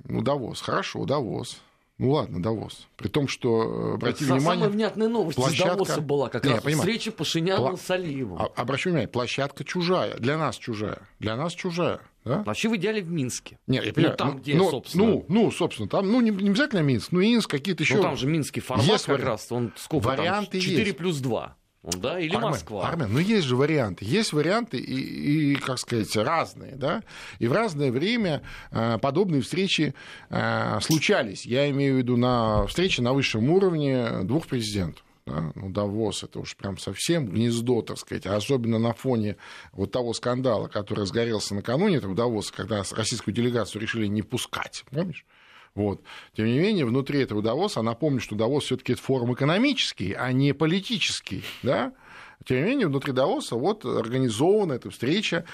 ну, 0.04 0.22
Давос, 0.22 0.60
хорошо, 0.60 1.04
Давос. 1.04 1.60
Ну 1.98 2.12
ладно, 2.12 2.42
Давос. 2.42 2.86
При 2.96 3.08
том, 3.08 3.28
что 3.28 3.90
э, 3.90 3.94
обрати 3.94 4.24
Са- 4.24 4.28
внимание. 4.34 4.50
Самая 4.54 4.68
внятная 4.70 5.08
новость 5.08 5.38
из 5.38 5.44
площадка- 5.44 5.72
Давоса 5.72 6.00
была 6.00 6.28
как 6.30 6.44
Не, 6.44 6.52
раз 6.54 6.62
понимаю. 6.62 6.80
встреча 6.88 7.12
Пашиняна 7.12 7.60
Пла- 7.72 7.76
с 7.76 7.90
Алиевым. 7.90 8.40
А- 8.40 8.46
Обращу 8.56 8.88
внимание, 8.88 9.06
площадка 9.08 9.64
чужая, 9.64 10.16
для 10.16 10.38
нас 10.38 10.56
чужая, 10.56 11.02
для 11.18 11.36
нас 11.36 11.52
чужая, 11.52 12.00
да? 12.24 12.42
Вообще 12.44 12.70
в 12.70 12.76
идеале 12.76 13.02
в 13.02 13.10
Минске. 13.10 13.58
Нет, 13.66 13.84
я 13.84 13.92
понимаю, 13.92 14.16
там, 14.16 14.28
ну, 14.30 14.38
где, 14.38 14.54
ну, 14.54 14.70
собственно. 14.70 15.04
Ну, 15.04 15.26
ну, 15.28 15.50
собственно, 15.50 15.88
там, 15.90 16.10
ну, 16.10 16.22
не, 16.22 16.30
не 16.30 16.48
обязательно 16.48 16.80
Минск, 16.80 17.12
ну, 17.12 17.20
Инск, 17.20 17.50
какие-то 17.50 17.82
еще. 17.82 17.96
Ну, 17.96 18.02
там 18.02 18.16
же 18.16 18.26
минский 18.26 18.60
формат 18.60 18.86
Есть 18.86 19.04
как 19.04 19.16
вариант. 19.18 19.28
раз. 19.28 19.52
Он 19.52 19.72
сколько 19.76 20.06
Варианты 20.06 20.52
там? 20.52 20.60
4 20.62 20.82
есть. 20.86 20.96
плюс 20.96 21.18
2. 21.18 21.54
Да? 21.82 22.20
Или 22.20 22.34
Армен, 22.34 22.50
Москва. 22.50 22.86
Армен, 22.86 23.12
ну 23.12 23.18
есть 23.18 23.46
же 23.46 23.56
варианты. 23.56 24.04
Есть 24.04 24.32
варианты 24.34 24.76
и, 24.76 25.52
и, 25.52 25.54
как 25.56 25.78
сказать, 25.78 26.14
разные, 26.14 26.76
да. 26.76 27.02
И 27.38 27.46
в 27.46 27.52
разное 27.52 27.90
время 27.90 28.42
э, 28.70 28.98
подобные 28.98 29.40
встречи 29.40 29.94
э, 30.28 30.80
случались. 30.82 31.46
Я 31.46 31.70
имею 31.70 31.94
в 31.94 31.98
виду 31.98 32.18
на 32.18 32.66
встрече 32.66 33.00
на 33.00 33.14
высшем 33.14 33.48
уровне 33.50 34.22
двух 34.24 34.46
президентов. 34.46 35.02
да. 35.24 35.52
Ну, 35.54 35.70
Давос 35.70 36.22
это 36.22 36.40
уж 36.40 36.54
прям 36.54 36.76
совсем 36.76 37.28
гнездо, 37.28 37.80
так 37.80 37.96
сказать, 37.96 38.26
а 38.26 38.36
особенно 38.36 38.78
на 38.78 38.92
фоне 38.92 39.36
вот 39.72 39.90
того 39.90 40.12
скандала, 40.12 40.68
который 40.68 41.00
разгорелся 41.00 41.54
накануне 41.54 41.96
этого 41.96 42.14
Давоса, 42.14 42.52
когда 42.52 42.82
российскую 42.90 43.34
делегацию 43.34 43.80
решили 43.80 44.06
не 44.06 44.20
пускать, 44.20 44.84
помнишь? 44.90 45.24
Вот. 45.74 46.02
Тем 46.34 46.46
не 46.46 46.58
менее, 46.58 46.84
внутри 46.84 47.20
этого 47.20 47.42
Давоса, 47.42 47.82
напомню, 47.82 48.20
что 48.20 48.34
Давос 48.34 48.64
все-таки 48.64 48.94
это 48.94 49.02
форум 49.02 49.34
экономический, 49.34 50.12
а 50.12 50.32
не 50.32 50.52
политический. 50.52 51.44
Да? 51.62 51.92
Тем 52.44 52.58
не 52.58 52.64
менее, 52.64 52.88
внутри 52.88 53.12
Давоса 53.12 53.56
вот 53.56 53.84
организована 53.84 54.74
эта 54.74 54.90
встреча. 54.90 55.44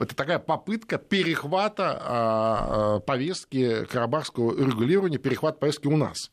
Это 0.00 0.14
такая 0.14 0.38
попытка 0.38 0.98
перехвата 0.98 2.00
а, 2.00 2.96
а, 2.96 3.00
повестки 3.00 3.84
карабахского 3.84 4.56
регулирования, 4.56 5.18
перехват 5.18 5.60
повестки 5.60 5.86
у 5.86 5.96
нас. 5.96 6.30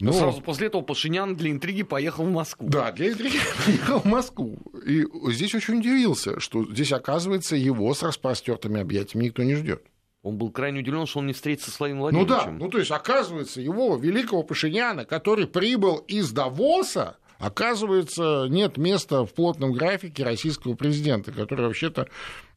Но 0.00 0.10
Ну, 0.10 0.18
сразу 0.18 0.42
после 0.42 0.66
этого 0.66 0.82
Пашинян 0.82 1.36
для 1.36 1.50
интриги 1.52 1.84
поехал 1.84 2.24
в 2.24 2.30
Москву. 2.30 2.68
Да, 2.68 2.90
для 2.90 3.10
интриги 3.10 3.38
приехал 3.64 4.00
в 4.00 4.06
Москву. 4.06 4.58
И 4.84 5.06
здесь 5.32 5.54
очень 5.54 5.78
удивился, 5.78 6.40
что 6.40 6.64
здесь, 6.64 6.92
оказывается, 6.92 7.54
его 7.54 7.94
с 7.94 8.02
распростертыми 8.02 8.80
объятиями 8.80 9.26
никто 9.26 9.44
не 9.44 9.54
ждет. 9.54 9.84
Он 10.24 10.38
был 10.38 10.50
крайне 10.50 10.80
удивлен, 10.80 11.06
что 11.06 11.18
он 11.18 11.26
не 11.26 11.34
встретится 11.34 11.70
с 11.70 11.78
Владимиром 11.78 12.12
Ну 12.14 12.24
да, 12.24 12.36
Владимировичем. 12.36 12.58
ну 12.58 12.70
то 12.70 12.78
есть, 12.78 12.90
оказывается, 12.90 13.60
его 13.60 13.94
великого 13.96 14.42
Пашиняна, 14.42 15.04
который 15.04 15.46
прибыл 15.46 15.98
из 15.98 16.32
Давоса, 16.32 17.18
оказывается, 17.38 18.46
нет 18.48 18.78
места 18.78 19.26
в 19.26 19.34
плотном 19.34 19.72
графике 19.74 20.24
российского 20.24 20.74
президента, 20.76 21.30
который 21.30 21.66
вообще-то 21.66 22.08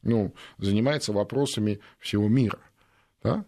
ну, 0.02 0.34
занимается 0.56 1.12
вопросами 1.12 1.80
всего 1.98 2.26
мира. 2.26 2.58
Да? 3.22 3.44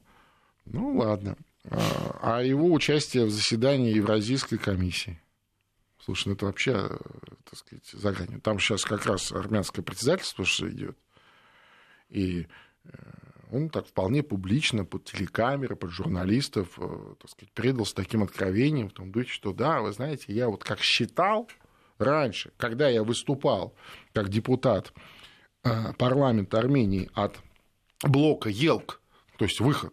Ну 0.66 0.98
ладно. 0.98 1.36
А 1.70 2.00
а 2.22 2.42
его 2.42 2.70
участие 2.70 3.24
в 3.24 3.30
заседании 3.30 3.94
Евразийской 3.94 4.58
комиссии. 4.58 5.18
Слушай, 6.04 6.28
ну 6.28 6.34
это 6.34 6.44
вообще, 6.44 6.72
так 7.44 7.58
сказать, 7.58 7.86
за 7.90 8.12
гранью. 8.12 8.40
Там 8.42 8.58
сейчас 8.58 8.84
как 8.84 9.06
раз 9.06 9.32
армянское 9.32 9.82
председательство 9.82 10.44
что 10.44 10.68
идет. 10.68 10.98
И 12.10 12.46
э, 12.84 12.90
он 13.52 13.68
так 13.68 13.86
вполне 13.86 14.22
публично 14.22 14.84
под 14.84 15.04
телекамеры, 15.04 15.76
под 15.76 15.90
журналистов, 15.90 16.78
э, 16.78 17.14
так 17.20 17.30
сказать, 17.30 17.52
предался 17.52 17.94
таким 17.94 18.22
откровением 18.22 18.88
в 18.88 18.92
том 18.92 19.12
духе, 19.12 19.30
что 19.30 19.52
да, 19.52 19.80
вы 19.80 19.92
знаете, 19.92 20.32
я 20.32 20.48
вот 20.48 20.64
как 20.64 20.80
считал 20.80 21.48
раньше, 21.98 22.52
когда 22.56 22.88
я 22.88 23.02
выступал 23.02 23.74
как 24.12 24.28
депутат 24.28 24.92
э, 25.64 25.92
парламента 25.98 26.58
Армении 26.58 27.10
от 27.14 27.38
блока 28.02 28.48
ЕЛК, 28.48 29.00
то 29.36 29.44
есть 29.44 29.60
выход, 29.60 29.92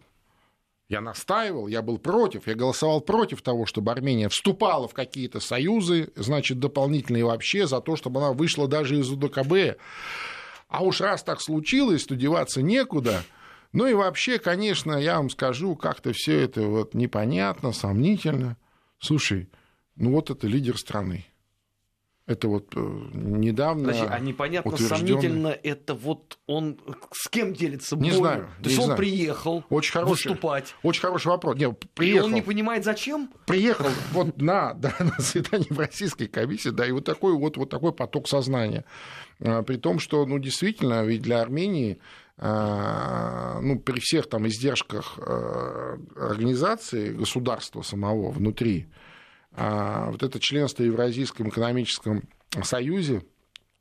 я 0.88 1.02
настаивал, 1.02 1.66
я 1.66 1.82
был 1.82 1.98
против, 1.98 2.46
я 2.46 2.54
голосовал 2.54 3.02
против 3.02 3.42
того, 3.42 3.66
чтобы 3.66 3.92
Армения 3.92 4.30
вступала 4.30 4.88
в 4.88 4.94
какие-то 4.94 5.38
союзы, 5.38 6.10
значит, 6.16 6.58
дополнительные 6.58 7.26
вообще, 7.26 7.66
за 7.66 7.82
то, 7.82 7.94
чтобы 7.94 8.20
она 8.20 8.32
вышла 8.32 8.66
даже 8.66 8.98
из 8.98 9.10
УДКБ. 9.10 9.78
А 10.68 10.82
уж 10.82 11.02
раз 11.02 11.22
так 11.22 11.42
случилось, 11.42 12.04
то 12.04 12.16
деваться 12.16 12.62
некуда. 12.62 13.22
Ну 13.72 13.86
и 13.86 13.94
вообще, 13.94 14.38
конечно, 14.38 14.92
я 14.94 15.16
вам 15.18 15.30
скажу, 15.30 15.76
как-то 15.76 16.12
все 16.12 16.40
это 16.40 16.62
вот 16.62 16.94
непонятно, 16.94 17.72
сомнительно. 17.72 18.56
Слушай, 18.98 19.48
ну 19.96 20.12
вот 20.12 20.30
это 20.30 20.46
лидер 20.46 20.78
страны. 20.78 21.26
Это 22.26 22.46
вот 22.48 22.74
э, 22.76 22.78
недавно 23.14 23.84
Подожди, 23.88 24.06
а 24.10 24.18
непонятно, 24.18 24.70
утверждённый- 24.72 24.98
сомнительно, 25.22 25.48
это 25.48 25.94
вот 25.94 26.38
он 26.46 26.78
с 27.10 27.26
кем 27.28 27.54
делится 27.54 27.96
Не 27.96 28.10
болью? 28.10 28.16
знаю, 28.18 28.48
То 28.62 28.68
есть 28.68 28.76
не 28.76 28.82
он 28.82 28.84
знаю. 28.86 28.98
приехал 28.98 29.64
Очень 29.70 29.92
хороший, 29.92 30.28
выступать, 30.28 30.74
очень 30.82 31.00
хороший 31.00 31.28
вопрос. 31.28 31.56
Не, 31.56 31.68
и 31.70 31.72
приехал, 31.94 32.26
он 32.26 32.34
не 32.34 32.42
понимает, 32.42 32.84
зачем? 32.84 33.30
приехал 33.46 33.86
вот 34.12 34.36
на, 34.42 34.74
да, 34.74 34.94
на 34.98 35.12
заседание 35.16 35.68
в 35.70 35.78
российской 35.78 36.26
комиссии, 36.26 36.68
да, 36.68 36.86
и 36.86 36.90
вот 36.92 37.06
такой 37.06 37.32
вот, 37.32 37.56
вот 37.56 37.70
такой 37.70 37.94
поток 37.94 38.28
сознания. 38.28 38.84
А, 39.40 39.62
При 39.62 39.76
том, 39.78 39.98
что, 39.98 40.26
ну, 40.26 40.38
действительно, 40.38 41.02
ведь 41.06 41.22
для 41.22 41.40
Армении, 41.40 41.98
ну, 42.40 43.80
при 43.80 43.98
всех 43.98 44.28
там 44.28 44.46
издержках 44.46 45.18
а, 45.18 45.98
организации, 46.16 47.12
государства 47.12 47.82
самого 47.82 48.30
внутри, 48.30 48.86
а, 49.52 50.10
вот 50.10 50.22
это 50.22 50.38
членство 50.38 50.84
в 50.84 50.86
Евразийском 50.86 51.48
экономическом 51.48 52.28
союзе 52.62 53.22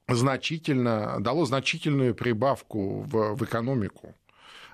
значительно, 0.07 1.17
дало 1.19 1.45
значительную 1.45 2.15
прибавку 2.15 3.01
в, 3.01 3.35
в 3.35 3.43
экономику. 3.43 4.15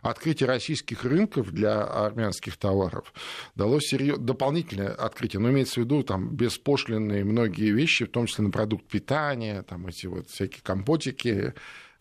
Открытие 0.01 0.47
российских 0.47 1.05
рынков 1.05 1.51
для 1.51 1.81
армянских 1.81 2.57
товаров 2.57 3.13
дало 3.55 3.79
серьез... 3.79 4.17
дополнительное 4.17 4.89
открытие, 4.89 5.39
но 5.39 5.49
имеется 5.49 5.79
в 5.79 5.85
виду 5.85 6.03
там 6.03 6.29
беспошлинные 6.35 7.23
многие 7.23 7.71
вещи, 7.71 8.05
в 8.05 8.11
том 8.11 8.25
числе 8.25 8.43
на 8.43 8.51
продукт 8.51 8.85
питания, 8.85 9.61
там 9.63 9.87
эти 9.87 10.07
вот 10.07 10.29
всякие 10.29 10.61
компотики, 10.61 11.29
э, 11.29 11.53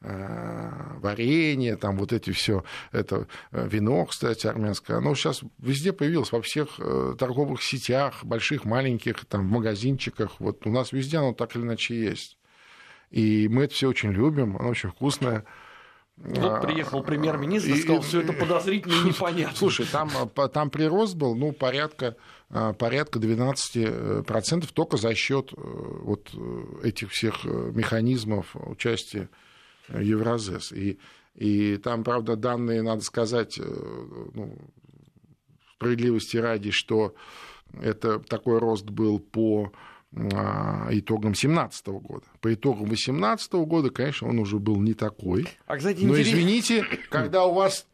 варенье, 0.03 1.77
там 1.77 1.97
вот 1.97 2.13
эти 2.13 2.31
все, 2.31 2.65
это 2.93 3.27
э, 3.51 3.69
вино, 3.69 4.05
кстати, 4.07 4.47
армянское, 4.47 4.97
оно 4.97 5.15
сейчас 5.15 5.43
везде 5.59 5.93
появилось, 5.93 6.33
во 6.33 6.41
всех 6.43 6.69
э, 6.79 7.15
торговых 7.19 7.63
сетях, 7.63 8.25
больших, 8.25 8.65
маленьких, 8.65 9.25
там, 9.27 9.47
в 9.47 9.51
магазинчиках, 9.51 10.41
вот 10.41 10.67
у 10.67 10.71
нас 10.71 10.93
везде 10.93 11.19
оно 11.19 11.33
так 11.33 11.55
или 11.57 11.63
иначе 11.63 11.95
есть. 11.95 12.39
И 13.11 13.49
мы 13.49 13.65
это 13.65 13.75
все 13.75 13.89
очень 13.89 14.11
любим, 14.13 14.57
оно 14.57 14.71
очень 14.71 14.89
вкусное. 14.89 15.45
Вот 16.17 16.63
приехал 16.63 17.03
премьер-министр 17.03 17.71
и 17.71 17.81
сказал, 17.81 18.03
все 18.03 18.21
это 18.21 18.33
подозрительно 18.33 18.95
и 18.95 19.05
непонятно. 19.09 19.57
Слушай, 19.57 19.87
там, 19.87 20.11
а, 20.15 20.49
там 20.49 20.71
прирост 20.71 21.17
был, 21.17 21.35
ну, 21.35 21.53
порядка, 21.53 22.17
а, 22.51 22.73
порядка 22.73 23.19
12% 23.19 24.69
только 24.73 24.97
за 24.99 25.15
счет 25.15 25.51
вот 25.53 26.31
э, 26.35 26.65
этих 26.85 27.11
всех 27.11 27.45
э, 27.45 27.49
механизмов 27.75 28.55
участия 28.55 29.23
э, 29.23 29.27
Евразес. 30.01 30.73
И, 30.73 30.99
и 31.35 31.77
там, 31.77 32.05
правда, 32.05 32.37
данные, 32.37 32.83
надо 32.83 33.03
сказать, 33.03 33.59
э, 33.59 33.63
ну, 34.35 34.57
справедливости 35.75 36.37
ради, 36.37 36.71
что 36.71 37.15
это 37.81 38.19
такой 38.21 38.59
рост 38.59 38.89
был 38.91 39.19
по 39.19 39.73
а, 40.15 40.89
итогам 40.91 41.33
2017 41.33 41.87
года. 41.89 42.27
По 42.41 42.53
итогам 42.53 42.87
2018 42.87 43.53
года, 43.53 43.91
конечно, 43.91 44.29
он 44.29 44.39
уже 44.39 44.59
был 44.59 44.79
не 44.81 44.95
такой. 44.95 45.49
А, 45.67 45.77
кстати, 45.77 46.03
Но 46.05 46.15
интерес- 46.15 46.29
извините, 46.29 46.85
когда 47.09 47.47
у 47.47 47.55
вас 47.55 47.87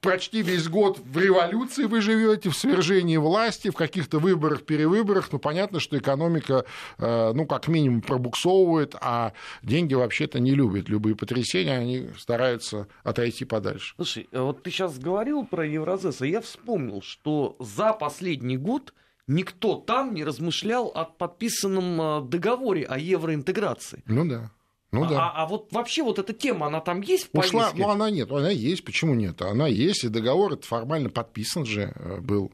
почти 0.00 0.42
весь 0.42 0.68
год 0.68 0.98
в 0.98 1.18
революции 1.18 1.84
вы 1.84 2.00
живете, 2.00 2.50
в 2.50 2.56
свержении 2.56 3.16
власти, 3.16 3.70
в 3.70 3.74
каких-то 3.74 4.18
выборах, 4.18 4.62
перевыборах. 4.62 5.30
Ну, 5.32 5.38
понятно, 5.38 5.80
что 5.80 5.98
экономика, 5.98 6.64
э, 6.98 7.32
ну, 7.34 7.46
как 7.46 7.68
минимум, 7.68 8.00
пробуксовывает, 8.00 8.94
а 9.00 9.32
деньги 9.62 9.94
вообще-то 9.94 10.40
не 10.40 10.52
любят. 10.54 10.88
Любые 10.88 11.16
потрясения, 11.16 11.76
они 11.76 12.10
стараются 12.18 12.88
отойти 13.02 13.44
подальше. 13.44 13.94
Слушай, 13.96 14.28
э, 14.32 14.40
вот 14.40 14.62
ты 14.62 14.70
сейчас 14.70 14.98
говорил 14.98 15.44
про 15.44 15.66
Евразес, 15.66 16.20
а 16.20 16.26
я 16.26 16.40
вспомнил, 16.40 17.02
что 17.02 17.56
за 17.58 17.92
последний 17.92 18.56
год 18.56 18.92
никто 19.26 19.76
там 19.76 20.14
не 20.14 20.24
размышлял 20.24 20.90
о 20.94 21.04
подписанном 21.04 22.00
э, 22.00 22.28
договоре 22.28 22.84
о 22.84 22.98
евроинтеграции. 22.98 24.02
Ну 24.06 24.28
да. 24.28 24.50
Ну, 24.92 25.04
а, 25.04 25.08
да. 25.08 25.18
а, 25.18 25.42
а 25.42 25.46
вот 25.46 25.72
вообще 25.72 26.02
вот 26.02 26.18
эта 26.18 26.32
тема, 26.32 26.66
она 26.66 26.80
там 26.80 27.00
есть 27.00 27.28
в 27.32 27.38
Ушла, 27.38 27.60
повестке? 27.60 27.82
ну 27.82 27.90
она 27.90 28.10
нет, 28.10 28.30
она 28.30 28.50
есть, 28.50 28.84
почему 28.84 29.14
нет? 29.14 29.40
Она 29.40 29.68
есть, 29.68 30.04
и 30.04 30.08
договор 30.08 30.54
это 30.54 30.66
формально 30.66 31.10
подписан 31.10 31.64
же 31.64 31.92
э, 31.94 32.20
был 32.20 32.52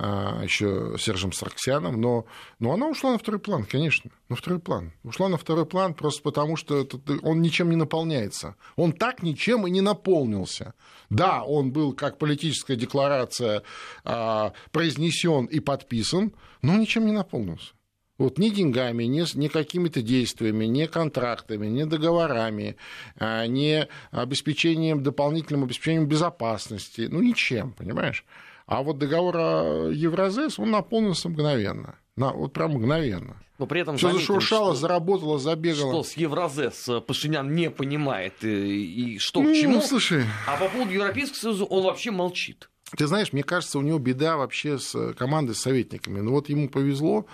а, 0.00 0.42
еще 0.44 0.94
Сержем 0.96 1.32
Сарксяном, 1.32 2.00
но, 2.00 2.24
но 2.60 2.72
она 2.72 2.86
ушла 2.86 3.12
на 3.12 3.18
второй 3.18 3.40
план, 3.40 3.64
конечно, 3.64 4.10
на 4.28 4.36
второй 4.36 4.60
план. 4.60 4.92
Ушла 5.02 5.28
на 5.28 5.36
второй 5.36 5.66
план 5.66 5.92
просто 5.92 6.22
потому, 6.22 6.56
что 6.56 6.78
это, 6.78 6.98
он 7.22 7.40
ничем 7.40 7.68
не 7.68 7.76
наполняется. 7.76 8.54
Он 8.76 8.92
так 8.92 9.24
ничем 9.24 9.66
и 9.66 9.70
не 9.70 9.80
наполнился. 9.80 10.74
Да, 11.10 11.42
он 11.42 11.72
был 11.72 11.94
как 11.94 12.18
политическая 12.18 12.76
декларация 12.76 13.62
а, 14.04 14.52
произнесен 14.70 15.46
и 15.46 15.58
подписан, 15.58 16.32
но 16.62 16.76
ничем 16.76 17.04
не 17.04 17.12
наполнился. 17.12 17.72
Вот 18.18 18.36
ни 18.38 18.48
деньгами, 18.50 19.04
ни, 19.04 19.24
ни 19.38 19.46
какими-то 19.46 20.02
действиями, 20.02 20.64
ни 20.64 20.86
контрактами, 20.86 21.68
ни 21.68 21.84
договорами, 21.84 22.76
а, 23.16 23.46
ни 23.46 23.86
обеспечением, 24.10 25.04
дополнительным 25.04 25.62
обеспечением 25.62 26.06
безопасности, 26.06 27.08
ну 27.10 27.22
ничем, 27.22 27.72
понимаешь? 27.72 28.24
А 28.66 28.82
вот 28.82 28.98
договор 28.98 29.36
о 29.38 29.90
Евразес, 29.90 30.58
он 30.58 30.72
наполнился 30.72 31.28
мгновенно. 31.28 31.94
На, 32.16 32.32
вот 32.32 32.52
прям 32.52 32.72
мгновенно. 32.72 33.36
Но 33.58 33.66
при 33.66 33.80
этом 33.80 33.96
Все 33.96 34.08
заметим, 34.08 34.26
зашуршало, 34.26 34.72
что- 34.74 34.80
заработало, 34.82 35.38
забегало. 35.38 35.92
Что 35.92 36.02
с 36.02 36.12
Евразес 36.14 36.88
э, 36.88 37.00
Пашинян 37.00 37.54
не 37.54 37.70
понимает 37.70 38.44
и, 38.44 39.14
и 39.14 39.18
что 39.18 39.42
ну, 39.42 39.50
к 39.50 39.54
чему. 39.54 39.80
слушай, 39.80 40.24
А 40.46 40.56
по 40.56 40.68
поводу 40.68 40.92
Европейского 40.92 41.38
Союза 41.38 41.64
он 41.64 41.84
вообще 41.84 42.10
молчит. 42.10 42.68
Ты 42.96 43.06
знаешь, 43.06 43.32
мне 43.32 43.42
кажется, 43.42 43.78
у 43.78 43.82
него 43.82 43.98
беда 43.98 44.36
вообще 44.36 44.78
с 44.78 44.94
э, 44.94 45.12
командой, 45.14 45.54
с 45.54 45.60
советниками. 45.60 46.20
Ну 46.20 46.32
вот 46.32 46.48
ему 46.48 46.68
повезло, 46.68 47.26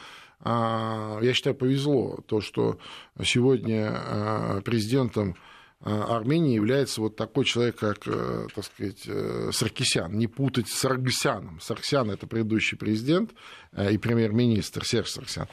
я 0.45 1.33
считаю, 1.35 1.57
повезло 1.57 2.19
то, 2.27 2.41
что 2.41 2.79
сегодня 3.23 3.91
а, 3.93 4.61
президентом 4.63 5.37
а, 5.37 5.54
Армении 5.85 6.55
является 6.55 7.01
вот 7.03 7.15
такой 7.15 7.45
человек, 7.45 7.77
как, 7.77 7.99
э, 8.07 8.47
так 8.55 8.65
сказать, 8.65 9.03
э, 9.07 9.51
Саркисян. 9.53 10.17
Не 10.17 10.27
путать 10.27 10.69
с 10.69 10.75
Саргсяном. 10.79 11.61
Саркисян– 11.61 12.11
это 12.13 12.27
предыдущий 12.27 12.79
президент 12.79 13.33
э, 13.73 13.93
и 13.93 13.99
премьер-министр 13.99 14.85
Серж 14.87 15.11
Саркисян. 15.11 15.47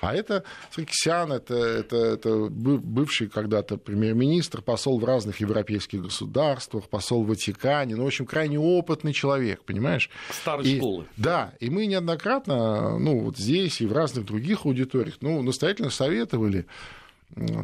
А 0.00 0.14
это 0.14 0.44
Саркисян, 0.70 1.32
это, 1.32 1.54
это, 1.54 1.96
это 1.96 2.28
бы- 2.50 2.78
бывший 2.78 3.28
когда-то 3.28 3.78
премьер-министр, 3.78 4.60
посол 4.60 5.00
в 5.00 5.04
разных 5.04 5.40
европейских 5.40 6.02
государствах, 6.02 6.88
посол 6.88 7.24
в 7.24 7.28
Ватикане. 7.28 7.96
Ну, 7.96 8.04
в 8.04 8.08
общем, 8.08 8.26
крайне 8.26 8.58
опытный 8.58 9.14
человек, 9.14 9.64
понимаешь? 9.64 10.10
Старой 10.30 10.66
И- 10.66 10.76
школы. 10.76 11.06
Да, 11.16 11.54
и 11.60 11.70
мы 11.70 11.86
неоднократно, 11.86 12.98
ну, 12.98 13.20
вот 13.20 13.38
здесь 13.38 13.80
и 13.80 13.86
в 13.86 13.92
разных 13.92 14.26
других 14.26 14.66
аудиториях, 14.66 15.16
ну, 15.22 15.40
настоятельно 15.42 15.90
советовали 15.90 16.66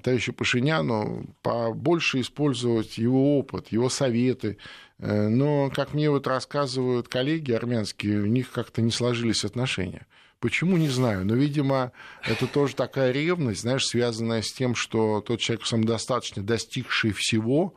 товарищу 0.02 0.32
Пашиняну 0.32 1.26
побольше 1.42 2.20
использовать 2.20 2.98
его 2.98 3.38
опыт, 3.38 3.68
его 3.68 3.88
советы. 3.88 4.58
Э, 4.98 5.28
Но, 5.28 5.70
как 5.70 5.94
мне 5.94 6.10
вот 6.10 6.26
рассказывают 6.26 7.08
коллеги 7.08 7.52
армянские, 7.52 8.20
у 8.20 8.26
них 8.26 8.50
как-то 8.52 8.82
не 8.82 8.90
сложились 8.90 9.44
отношения. 9.44 10.06
Почему, 10.40 10.76
не 10.76 10.88
знаю. 10.88 11.24
Но, 11.24 11.34
видимо, 11.34 11.92
это 12.22 12.46
тоже 12.46 12.74
такая 12.74 13.12
ревность, 13.12 13.62
знаешь, 13.62 13.86
связанная 13.86 14.42
с 14.42 14.52
тем, 14.52 14.74
что 14.74 15.22
тот 15.22 15.40
человек 15.40 15.64
самодостаточно 15.64 16.42
достигший 16.42 17.12
всего, 17.12 17.74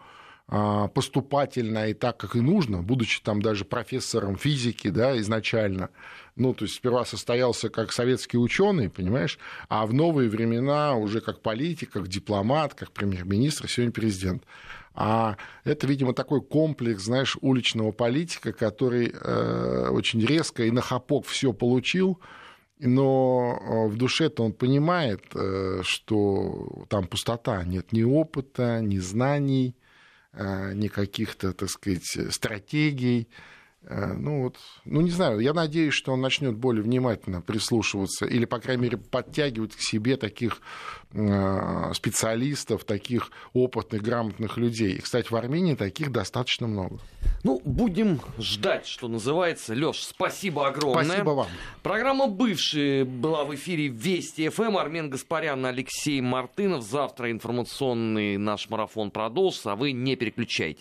поступательно 0.47 1.89
и 1.89 1.93
так, 1.93 2.15
как 2.17 2.37
и 2.37 2.39
нужно, 2.39 2.81
будучи 2.81 3.21
там 3.21 3.41
даже 3.41 3.65
профессором 3.65 4.37
физики, 4.37 4.89
да, 4.89 5.19
изначально, 5.19 5.89
ну, 6.37 6.53
то 6.53 6.63
есть 6.63 6.75
сперва 6.75 7.03
состоялся 7.03 7.69
как 7.69 7.91
советский 7.91 8.37
ученый, 8.37 8.89
понимаешь, 8.89 9.39
а 9.67 9.85
в 9.85 9.93
новые 9.93 10.29
времена 10.29 10.95
уже 10.95 11.19
как 11.19 11.41
политик, 11.41 11.91
как 11.91 12.07
дипломат, 12.07 12.75
как 12.75 12.91
премьер-министр, 12.91 13.69
сегодня 13.69 13.91
президент. 13.91 14.43
А 14.99 15.37
это, 15.63 15.85
видимо, 15.85 16.13
такой 16.13 16.41
комплекс, 16.41 17.03
знаешь, 17.03 17.37
уличного 17.41 17.91
политика, 17.91 18.51
который 18.51 19.13
э, 19.13 19.89
очень 19.89 20.25
резко 20.25 20.63
и 20.63 20.71
на 20.71 20.81
хапок 20.81 21.27
все 21.27 21.53
получил, 21.53 22.19
но 22.79 23.59
э, 23.59 23.87
в 23.89 23.95
душе-то 23.95 24.43
он 24.43 24.53
понимает, 24.53 25.21
э, 25.35 25.81
что 25.83 26.85
там 26.89 27.05
пустота, 27.05 27.63
нет 27.63 27.91
ни 27.91 28.01
опыта, 28.01 28.79
ни 28.81 28.97
знаний, 28.97 29.75
э, 30.37 30.73
ни 30.73 30.87
каких-то, 30.87 31.53
так 31.53 31.69
сказать, 31.69 32.17
стратегий. 32.31 33.27
Э, 33.89 34.13
Ну, 34.13 34.43
вот, 34.43 34.57
ну, 34.85 35.01
не 35.01 35.11
знаю, 35.11 35.39
я 35.39 35.53
надеюсь, 35.53 35.93
что 35.93 36.11
он 36.11 36.21
начнет 36.21 36.55
более 36.55 36.83
внимательно 36.83 37.41
прислушиваться 37.41 38.25
или, 38.25 38.45
по 38.45 38.59
крайней 38.59 38.83
мере, 38.83 38.97
подтягивать 38.97 39.75
к 39.75 39.81
себе 39.81 40.17
таких 40.17 40.61
э, 41.13 41.93
специалистов, 41.93 42.83
таких 42.83 43.31
опытных, 43.53 44.01
грамотных 44.01 44.57
людей. 44.57 44.93
И, 44.93 45.01
кстати, 45.01 45.27
в 45.31 45.35
Армении 45.35 45.75
таких 45.75 46.11
достаточно 46.11 46.67
много. 46.67 46.99
Ну, 47.43 47.61
будем 47.63 48.19
ждать, 48.39 48.87
что 48.87 49.07
называется. 49.07 49.73
Лёш, 49.73 49.99
спасибо 49.99 50.67
огромное. 50.67 51.05
Спасибо 51.05 51.29
вам. 51.29 51.47
Программа 51.81 52.27
«Бывшие» 52.27 53.05
была 53.05 53.45
в 53.45 53.55
эфире 53.55 53.87
Вести 53.87 54.49
ФМ. 54.49 54.77
Армен 54.77 55.09
Гаспарян, 55.09 55.65
Алексей 55.65 56.19
Мартынов. 56.19 56.83
Завтра 56.83 57.31
информационный 57.31 58.37
наш 58.37 58.69
марафон 58.69 59.11
продолжится, 59.11 59.71
а 59.71 59.75
вы 59.75 59.93
не 59.93 60.15
переключайтесь. 60.15 60.75